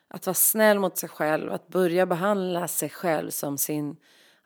att 0.09 0.27
vara 0.27 0.35
snäll 0.35 0.79
mot 0.79 0.99
sig 0.99 1.09
själv, 1.09 1.53
att 1.53 1.69
börja 1.69 2.07
behandla 2.07 2.69
sig 2.69 2.89
själv 2.89 3.31
som 3.31 3.59
sin 3.59 3.97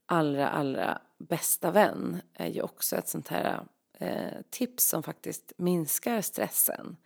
allra, 0.07 0.49
allra 0.49 1.01
bästa 1.19 1.71
vän 1.71 2.23
är 2.35 2.47
ju 2.47 2.63
också 2.63 2.97
ett 2.97 3.09
sånt 3.09 3.29
här 3.29 3.61
eh, 3.99 4.41
tips 4.51 4.89
som 4.89 5.03
faktiskt 5.03 5.53
minskar 5.57 6.21
stressen 6.21 6.97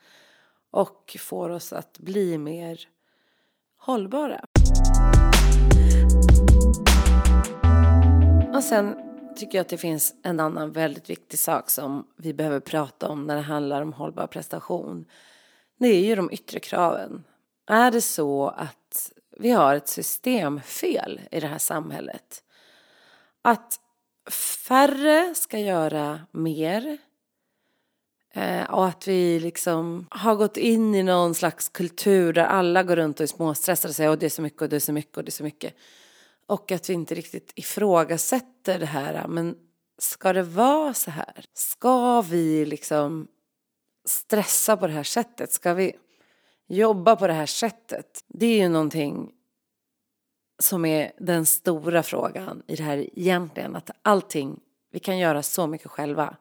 och 0.70 1.16
får 1.20 1.50
oss 1.50 1.72
att 1.72 1.98
bli 1.98 2.38
mer 2.38 2.88
hållbara. 3.76 4.44
Och 8.54 8.64
sen 8.64 8.96
tycker 9.36 9.58
jag 9.58 9.62
att 9.62 9.68
det 9.68 9.78
finns 9.78 10.14
en 10.22 10.40
annan 10.40 10.72
väldigt 10.72 11.10
viktig 11.10 11.38
sak 11.38 11.70
som 11.70 12.06
vi 12.16 12.34
behöver 12.34 12.60
prata 12.60 13.08
om 13.08 13.26
när 13.26 13.36
det 13.36 13.42
handlar 13.42 13.82
om 13.82 13.92
hållbar 13.92 14.26
prestation. 14.26 15.04
Det 15.78 15.88
är 15.88 16.04
ju 16.04 16.14
de 16.14 16.32
yttre 16.32 16.60
kraven. 16.60 17.24
Är 17.66 17.90
det 17.90 18.00
så 18.00 18.48
att 18.48 19.12
vi 19.38 19.50
har 19.50 19.74
ett 19.74 19.88
systemfel 19.88 21.20
i 21.30 21.40
det 21.40 21.46
här 21.46 21.58
samhället? 21.58 22.42
Att 23.42 23.80
färre 24.66 25.34
ska 25.34 25.58
göra 25.58 26.20
mer 26.30 26.98
eh, 28.34 28.70
och 28.70 28.87
att 28.87 29.08
vi 29.08 29.40
liksom 29.40 30.06
har 30.10 30.34
gått 30.34 30.56
in 30.56 30.94
i 30.94 31.02
någon 31.02 31.34
slags 31.34 31.68
kultur 31.68 32.32
där 32.32 32.44
alla 32.44 32.82
går 32.82 32.96
runt 32.96 33.20
och 33.20 33.24
är 33.24 33.26
småstressade 33.26 33.90
och 33.90 33.94
säger 33.94 34.10
att 34.10 34.20
det 34.20 34.26
är 34.26 34.30
så 34.30 34.42
mycket 34.42 34.62
och 34.62 34.68
det 34.68 34.76
är 34.76 34.80
så 34.80 34.92
mycket 34.92 35.16
och 35.16 35.24
det 35.24 35.28
är 35.28 35.32
så 35.32 35.44
mycket. 35.44 35.74
Och 36.46 36.72
att 36.72 36.90
vi 36.90 36.94
inte 36.94 37.14
riktigt 37.14 37.52
ifrågasätter 37.54 38.78
det 38.78 38.87
här. 38.87 39.28
Men 39.28 39.56
ska 39.98 40.32
det 40.32 40.42
vara 40.42 40.94
så 40.94 41.10
här? 41.10 41.44
Ska 41.54 42.20
vi 42.22 42.66
liksom 42.66 43.28
stressa 44.04 44.76
på 44.76 44.86
det 44.86 44.92
här 44.92 45.02
sättet? 45.02 45.52
Ska 45.52 45.74
vi 45.74 45.92
jobba 46.66 47.16
på 47.16 47.26
det 47.26 47.32
här 47.32 47.46
sättet? 47.46 48.24
Det 48.28 48.46
är 48.46 48.58
ju 48.58 48.68
någonting 48.68 49.32
som 50.58 50.84
är 50.84 51.12
den 51.18 51.46
stora 51.46 52.02
frågan 52.02 52.62
i 52.66 52.76
det 52.76 52.82
här 52.82 53.18
egentligen. 53.18 53.76
Att 53.76 53.90
allting, 54.02 54.60
vi 54.90 54.98
kan 54.98 55.18
göra 55.18 55.42
så 55.42 55.66
mycket 55.66 55.90
själva. 55.90 56.36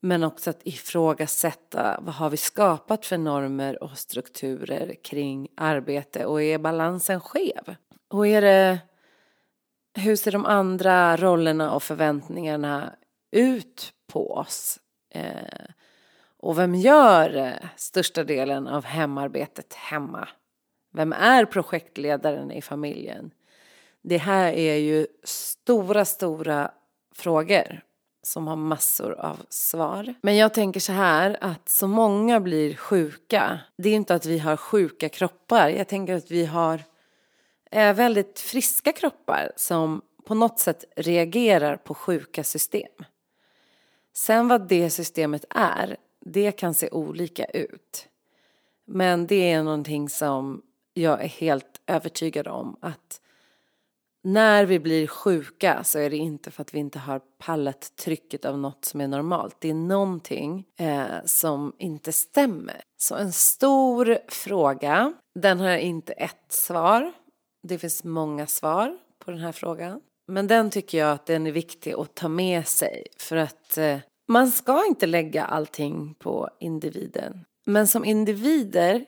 Men 0.00 0.24
också 0.24 0.50
att 0.50 0.60
ifrågasätta 0.66 2.00
vad 2.02 2.14
har 2.14 2.30
vi 2.30 2.36
skapat 2.36 3.06
för 3.06 3.18
normer 3.18 3.82
och 3.82 3.98
strukturer 3.98 4.94
kring 5.04 5.48
arbete 5.56 6.26
och 6.26 6.42
är 6.42 6.58
balansen 6.58 7.20
skev? 7.20 7.76
Och 8.08 8.26
är 8.26 8.40
det, 8.40 8.78
hur 9.94 10.16
ser 10.16 10.32
de 10.32 10.46
andra 10.46 11.16
rollerna 11.16 11.72
och 11.74 11.82
förväntningarna 11.82 12.94
ut 13.30 13.92
på 14.06 14.34
oss? 14.34 14.80
Eh, 15.10 15.64
och 16.44 16.58
vem 16.58 16.74
gör 16.74 17.36
eh, 17.36 17.68
största 17.76 18.24
delen 18.24 18.66
av 18.68 18.84
hemarbetet 18.84 19.74
hemma? 19.74 20.28
Vem 20.92 21.12
är 21.12 21.44
projektledaren 21.44 22.50
i 22.50 22.62
familjen? 22.62 23.30
Det 24.02 24.18
här 24.18 24.52
är 24.52 24.74
ju 24.74 25.06
stora, 25.24 26.04
stora 26.04 26.70
frågor 27.14 27.80
som 28.22 28.46
har 28.46 28.56
massor 28.56 29.12
av 29.20 29.40
svar. 29.48 30.14
Men 30.20 30.36
jag 30.36 30.54
tänker 30.54 30.80
så 30.80 30.92
här 30.92 31.36
att 31.40 31.68
så 31.68 31.86
många 31.86 32.40
blir 32.40 32.74
sjuka. 32.74 33.60
Det 33.76 33.88
är 33.88 33.94
inte 33.94 34.14
att 34.14 34.26
vi 34.26 34.38
har 34.38 34.56
sjuka 34.56 35.08
kroppar. 35.08 35.68
Jag 35.68 35.88
tänker 35.88 36.14
att 36.14 36.30
vi 36.30 36.46
har 36.46 36.82
eh, 37.70 37.94
väldigt 37.94 38.40
friska 38.40 38.92
kroppar 38.92 39.52
som 39.56 40.02
på 40.24 40.34
något 40.34 40.58
sätt 40.58 40.84
reagerar 40.96 41.76
på 41.76 41.94
sjuka 41.94 42.44
system. 42.44 43.04
Sen 44.12 44.48
vad 44.48 44.68
det 44.68 44.90
systemet 44.90 45.44
är, 45.50 45.96
det 46.24 46.52
kan 46.52 46.74
se 46.74 46.88
olika 46.90 47.44
ut. 47.44 48.08
Men 48.84 49.26
det 49.26 49.50
är 49.50 49.62
någonting 49.62 50.08
som 50.08 50.62
jag 50.94 51.24
är 51.24 51.28
helt 51.28 51.80
övertygad 51.86 52.48
om 52.48 52.76
att 52.80 53.20
när 54.22 54.64
vi 54.64 54.78
blir 54.78 55.06
sjuka 55.06 55.84
så 55.84 55.98
är 55.98 56.10
det 56.10 56.16
inte 56.16 56.50
för 56.50 56.62
att 56.62 56.74
vi 56.74 56.78
inte 56.78 56.98
har 56.98 57.20
pallat 57.38 57.96
trycket 57.96 58.44
av 58.44 58.58
något 58.58 58.84
som 58.84 59.00
är 59.00 59.08
normalt. 59.08 59.56
Det 59.58 59.70
är 59.70 59.74
någonting 59.74 60.64
eh, 60.76 61.06
som 61.24 61.72
inte 61.78 62.12
stämmer. 62.12 62.82
Så 62.96 63.14
en 63.14 63.32
stor 63.32 64.18
fråga, 64.28 65.14
den 65.34 65.60
har 65.60 65.76
inte 65.76 66.12
ett 66.12 66.52
svar. 66.52 67.12
Det 67.62 67.78
finns 67.78 68.04
många 68.04 68.46
svar 68.46 68.98
på 69.18 69.30
den 69.30 69.40
här 69.40 69.52
frågan. 69.52 70.00
Men 70.26 70.46
den 70.46 70.70
tycker 70.70 70.98
jag 70.98 71.12
att 71.12 71.26
den 71.26 71.46
är 71.46 71.52
viktig 71.52 71.92
att 71.92 72.14
ta 72.14 72.28
med 72.28 72.66
sig 72.66 73.06
för 73.16 73.36
att 73.36 73.78
eh, 73.78 73.98
man 74.26 74.50
ska 74.50 74.86
inte 74.86 75.06
lägga 75.06 75.44
allting 75.44 76.14
på 76.14 76.50
individen. 76.60 77.44
Men 77.64 77.88
som 77.88 78.04
individer 78.04 79.04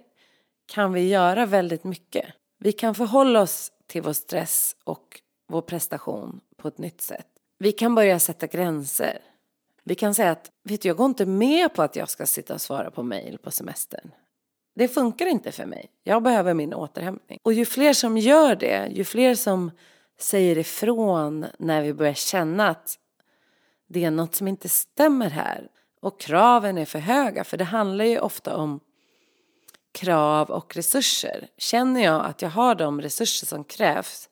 kan 0.66 0.92
vi 0.92 1.08
göra 1.08 1.46
väldigt 1.46 1.84
mycket. 1.84 2.26
Vi 2.58 2.72
kan 2.72 2.94
förhålla 2.94 3.42
oss 3.42 3.72
till 3.86 4.02
vår 4.02 4.12
stress 4.12 4.76
och 4.84 5.20
vår 5.48 5.62
prestation 5.62 6.40
på 6.56 6.68
ett 6.68 6.78
nytt 6.78 7.00
sätt. 7.00 7.26
Vi 7.58 7.72
kan 7.72 7.94
börja 7.94 8.18
sätta 8.18 8.46
gränser. 8.46 9.18
Vi 9.84 9.94
kan 9.94 10.14
säga 10.14 10.30
att, 10.30 10.50
vet 10.64 10.82
du, 10.82 10.88
jag 10.88 10.96
går 10.96 11.06
inte 11.06 11.26
med 11.26 11.74
på 11.74 11.82
att 11.82 11.96
jag 11.96 12.08
ska 12.08 12.26
sitta 12.26 12.54
och 12.54 12.60
svara 12.60 12.90
på 12.90 13.02
mejl 13.02 13.38
på 13.38 13.50
semestern. 13.50 14.10
Det 14.74 14.88
funkar 14.88 15.26
inte 15.26 15.52
för 15.52 15.66
mig. 15.66 15.90
Jag 16.04 16.22
behöver 16.22 16.54
min 16.54 16.74
återhämtning. 16.74 17.38
Och 17.42 17.52
ju 17.52 17.64
fler 17.64 17.92
som 17.92 18.18
gör 18.18 18.56
det, 18.56 18.88
ju 18.92 19.04
fler 19.04 19.34
som 19.34 19.70
säger 20.18 20.58
ifrån 20.58 21.46
när 21.58 21.82
vi 21.82 21.94
börjar 21.94 22.14
känna 22.14 22.68
att 22.68 22.98
det 23.88 24.04
är 24.04 24.10
något 24.10 24.34
som 24.34 24.48
inte 24.48 24.68
stämmer 24.68 25.30
här 25.30 25.68
och 26.00 26.20
kraven 26.20 26.78
är 26.78 26.84
för 26.84 26.98
höga, 26.98 27.44
för 27.44 27.56
det 27.56 27.64
handlar 27.64 28.04
ju 28.04 28.18
ofta 28.18 28.56
om 28.56 28.80
krav 29.92 30.50
och 30.50 30.76
resurser. 30.76 31.48
Känner 31.58 32.04
jag 32.04 32.24
att 32.24 32.42
jag 32.42 32.50
har 32.50 32.74
de 32.74 33.00
resurser 33.00 33.46
som 33.46 33.64
krävs 33.64 34.28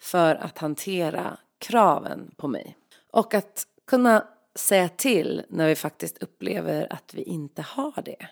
för 0.00 0.34
att 0.34 0.58
hantera 0.58 1.38
kraven 1.58 2.34
på 2.36 2.48
mig? 2.48 2.76
Och 3.10 3.34
att 3.34 3.66
kunna 3.86 4.26
säga 4.54 4.88
till 4.88 5.42
när 5.48 5.68
vi 5.68 5.76
faktiskt 5.76 6.18
upplever 6.18 6.92
att 6.92 7.14
vi 7.14 7.22
inte 7.22 7.62
har 7.62 8.02
det. 8.04 8.28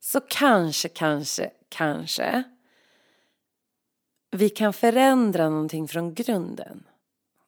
Så 0.00 0.20
kanske, 0.20 0.88
kanske, 0.88 1.50
kanske 1.68 2.44
vi 4.30 4.48
kan 4.48 4.72
förändra 4.72 5.48
någonting 5.48 5.88
från 5.88 6.14
grunden. 6.14 6.86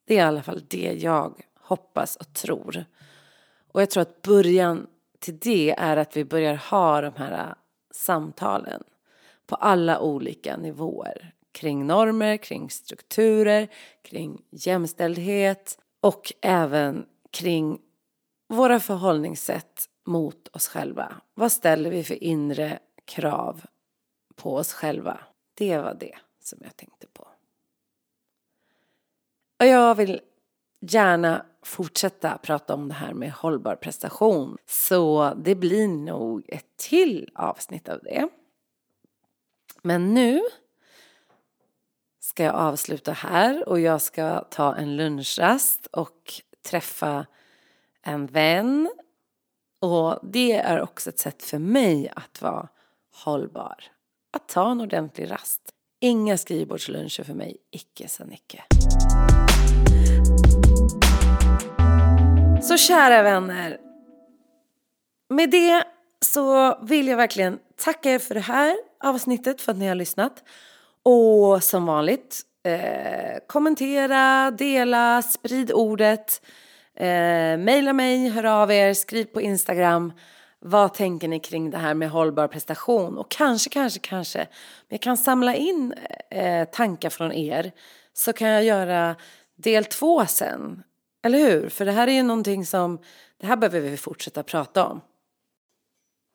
Det 0.04 0.14
är 0.14 0.18
i 0.18 0.20
alla 0.20 0.42
fall 0.42 0.62
det 0.68 0.92
jag 1.02 1.42
hoppas 1.68 2.16
och 2.16 2.32
tror. 2.32 2.84
Och 3.72 3.82
jag 3.82 3.90
tror 3.90 4.02
att 4.02 4.22
början 4.22 4.86
till 5.18 5.38
det 5.38 5.74
är 5.78 5.96
att 5.96 6.16
vi 6.16 6.24
börjar 6.24 6.54
ha 6.54 7.00
de 7.00 7.12
här 7.16 7.32
äh, 7.32 7.54
samtalen 7.90 8.82
på 9.46 9.56
alla 9.56 10.00
olika 10.00 10.56
nivåer 10.56 11.34
kring 11.52 11.86
normer, 11.86 12.36
kring 12.36 12.70
strukturer, 12.70 13.68
kring 14.02 14.42
jämställdhet 14.50 15.78
och 16.00 16.32
även 16.42 17.06
kring 17.30 17.78
våra 18.48 18.80
förhållningssätt 18.80 19.88
mot 20.06 20.48
oss 20.48 20.68
själva. 20.68 21.12
Vad 21.34 21.52
ställer 21.52 21.90
vi 21.90 22.04
för 22.04 22.24
inre 22.24 22.78
krav 23.04 23.64
på 24.36 24.54
oss 24.54 24.72
själva? 24.72 25.20
Det 25.54 25.78
var 25.78 25.94
det 25.94 26.18
som 26.40 26.58
jag 26.62 26.76
tänkte 26.76 27.06
på. 27.06 27.28
Och 29.60 29.66
jag 29.66 29.94
vill 29.94 30.20
gärna 30.80 31.46
fortsätta 31.68 32.38
prata 32.38 32.74
om 32.74 32.88
det 32.88 32.94
här 32.94 33.14
med 33.14 33.32
hållbar 33.32 33.76
prestation. 33.76 34.56
Så 34.66 35.32
det 35.36 35.54
blir 35.54 35.88
nog 35.88 36.44
ett 36.48 36.76
till 36.76 37.30
avsnitt 37.34 37.88
av 37.88 37.98
det. 38.02 38.28
Men 39.82 40.14
nu 40.14 40.42
ska 42.20 42.44
jag 42.44 42.54
avsluta 42.54 43.12
här 43.12 43.68
och 43.68 43.80
jag 43.80 44.02
ska 44.02 44.40
ta 44.40 44.74
en 44.74 44.96
lunchrast 44.96 45.86
och 45.86 46.32
träffa 46.66 47.26
en 48.02 48.26
vän. 48.26 48.90
Och 49.80 50.18
det 50.22 50.52
är 50.52 50.80
också 50.80 51.10
ett 51.10 51.18
sätt 51.18 51.42
för 51.42 51.58
mig 51.58 52.12
att 52.16 52.42
vara 52.42 52.68
hållbar. 53.24 53.84
Att 54.32 54.48
ta 54.48 54.70
en 54.70 54.80
ordentlig 54.80 55.30
rast. 55.30 55.62
Inga 56.00 56.38
skrivbordsluncher 56.38 57.24
för 57.24 57.34
mig, 57.34 57.56
icke 57.70 58.08
sa 58.08 58.24
Nicke. 58.24 58.64
Så 62.62 62.76
kära 62.76 63.22
vänner. 63.22 63.78
Med 65.30 65.50
det 65.50 65.84
så 66.20 66.78
vill 66.82 67.08
jag 67.08 67.16
verkligen 67.16 67.58
tacka 67.76 68.10
er 68.10 68.18
för 68.18 68.34
det 68.34 68.40
här 68.40 68.76
avsnittet 69.04 69.60
för 69.60 69.72
att 69.72 69.78
ni 69.78 69.88
har 69.88 69.94
lyssnat. 69.94 70.44
Och 71.02 71.64
som 71.64 71.86
vanligt, 71.86 72.42
eh, 72.64 73.38
kommentera, 73.46 74.50
dela, 74.50 75.22
sprid 75.22 75.72
ordet. 75.72 76.42
Eh, 76.96 77.56
maila 77.58 77.92
mig, 77.92 78.28
hör 78.28 78.44
av 78.44 78.72
er, 78.72 78.94
skriv 78.94 79.24
på 79.24 79.40
Instagram. 79.40 80.12
Vad 80.60 80.94
tänker 80.94 81.28
ni 81.28 81.40
kring 81.40 81.70
det 81.70 81.78
här 81.78 81.94
med 81.94 82.10
hållbar 82.10 82.48
prestation? 82.48 83.18
Och 83.18 83.30
kanske, 83.30 83.70
kanske, 83.70 84.00
kanske, 84.00 84.46
jag 84.88 85.00
kan 85.00 85.16
samla 85.16 85.54
in 85.54 85.94
eh, 86.30 86.68
tankar 86.68 87.10
från 87.10 87.32
er 87.32 87.72
så 88.12 88.32
kan 88.32 88.48
jag 88.48 88.64
göra 88.64 89.16
del 89.56 89.84
två 89.84 90.26
sen. 90.26 90.82
Eller 91.22 91.38
hur? 91.38 91.68
För 91.68 91.84
det 91.84 91.92
här 91.92 92.08
är 92.08 92.12
ju 92.12 92.22
någonting 92.22 92.66
som, 92.66 92.98
det 93.38 93.46
här 93.46 93.56
behöver 93.56 93.80
vi 93.80 93.96
fortsätta 93.96 94.42
prata 94.42 94.86
om. 94.86 95.00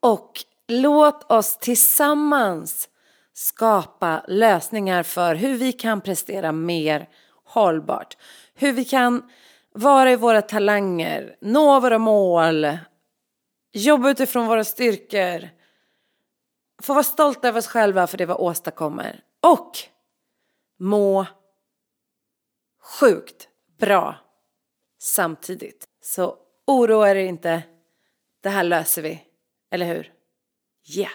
Och 0.02 0.32
låt 0.68 1.32
oss 1.32 1.58
tillsammans 1.58 2.90
skapa 3.34 4.24
lösningar 4.28 5.04
för 5.04 5.36
hur 5.36 5.58
vi 5.58 5.74
kan 5.74 6.02
prestera 6.02 6.52
mer 6.52 7.10
hållbart. 7.44 8.18
Hur 8.54 8.74
vi 8.74 8.86
kan 8.86 9.30
vara 9.74 10.12
i 10.12 10.16
våra 10.16 10.42
talanger, 10.42 11.36
nå 11.42 11.80
våra 11.80 11.98
mål, 11.98 12.78
jobba 13.72 14.10
utifrån 14.10 14.48
våra 14.48 14.64
styrkor, 14.64 15.50
få 16.82 16.94
vara 16.94 17.04
stolta 17.04 17.48
över 17.48 17.60
oss 17.60 17.68
själva 17.68 18.08
för 18.08 18.18
det 18.18 18.26
vi 18.26 18.34
åstadkommer 18.34 19.24
och 19.40 19.72
må 20.80 21.26
sjukt 23.00 23.48
bra 23.80 24.23
samtidigt. 25.04 25.88
Så 26.02 26.38
oroa 26.66 27.10
er 27.10 27.16
inte, 27.16 27.64
det 28.42 28.50
här 28.50 28.64
löser 28.64 29.02
vi, 29.02 29.22
eller 29.72 29.86
hur? 29.86 30.14
Ja! 30.84 31.02
Yeah. 31.02 31.12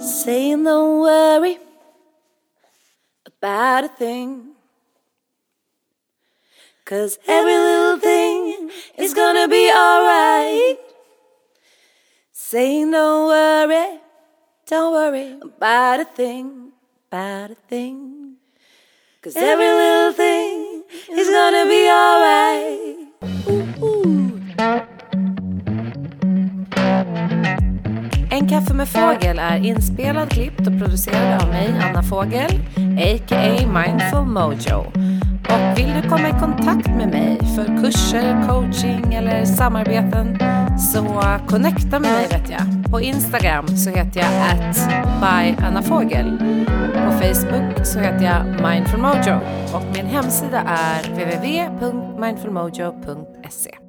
Say 0.00 0.56
no 0.56 1.00
worry 1.00 1.58
about 3.24 3.84
a 3.84 3.88
thing 3.98 4.54
Cause 6.84 7.18
every 7.26 7.58
little 7.58 8.00
thing 8.00 8.70
is 8.96 9.14
gonna 9.14 9.48
be 9.48 9.70
alright 9.70 10.78
Say 12.32 12.84
no 12.84 13.26
worry, 13.26 14.00
don't 14.68 14.92
worry 14.92 15.40
about 15.40 16.00
a 16.00 16.04
thing, 16.16 16.72
about 17.10 17.50
a 17.50 17.56
thing 17.68 18.21
Cause 19.22 19.36
every 19.36 19.68
little 19.68 20.12
thing 20.12 20.82
is 21.16 21.30
gonna 21.30 21.64
be 21.64 21.88
alright. 21.88 22.98
En 28.30 28.48
kaffe 28.48 28.74
med 28.74 28.88
fågel 28.88 29.38
är 29.38 29.56
inspelad, 29.56 30.30
klippt 30.30 30.60
och 30.60 30.78
producerad 30.78 31.42
av 31.42 31.48
mig, 31.48 31.74
Anna 31.82 32.02
Fågel, 32.02 32.50
a.k.a. 32.98 33.66
Mindful 33.66 34.26
Mojo. 34.26 34.78
Och 35.48 35.78
vill 35.78 35.92
du 36.02 36.08
komma 36.08 36.28
i 36.28 36.32
kontakt 36.40 36.88
med 36.88 37.08
mig 37.08 37.38
för 37.56 37.82
kurser, 37.82 38.48
coaching 38.48 39.14
eller 39.14 39.44
samarbeten 39.44 40.38
så 40.92 41.24
connecta 41.48 42.00
med 42.00 42.12
mig 42.12 42.26
vet 42.30 42.50
jag. 42.50 42.90
På 42.90 43.00
Instagram 43.00 43.68
så 43.68 43.90
heter 43.90 44.20
jag 44.20 44.30
at 44.50 44.76
byannafågel. 45.20 46.38
Fågel. 46.38 46.81
Facebook 47.22 47.86
så 47.86 47.98
heter 47.98 48.24
jag 48.24 48.46
Mindful 48.70 49.00
Mojo 49.00 49.40
och 49.74 49.82
min 49.94 50.06
hemsida 50.06 50.64
är 50.66 51.02
www.mindfulmojo.se. 51.02 53.81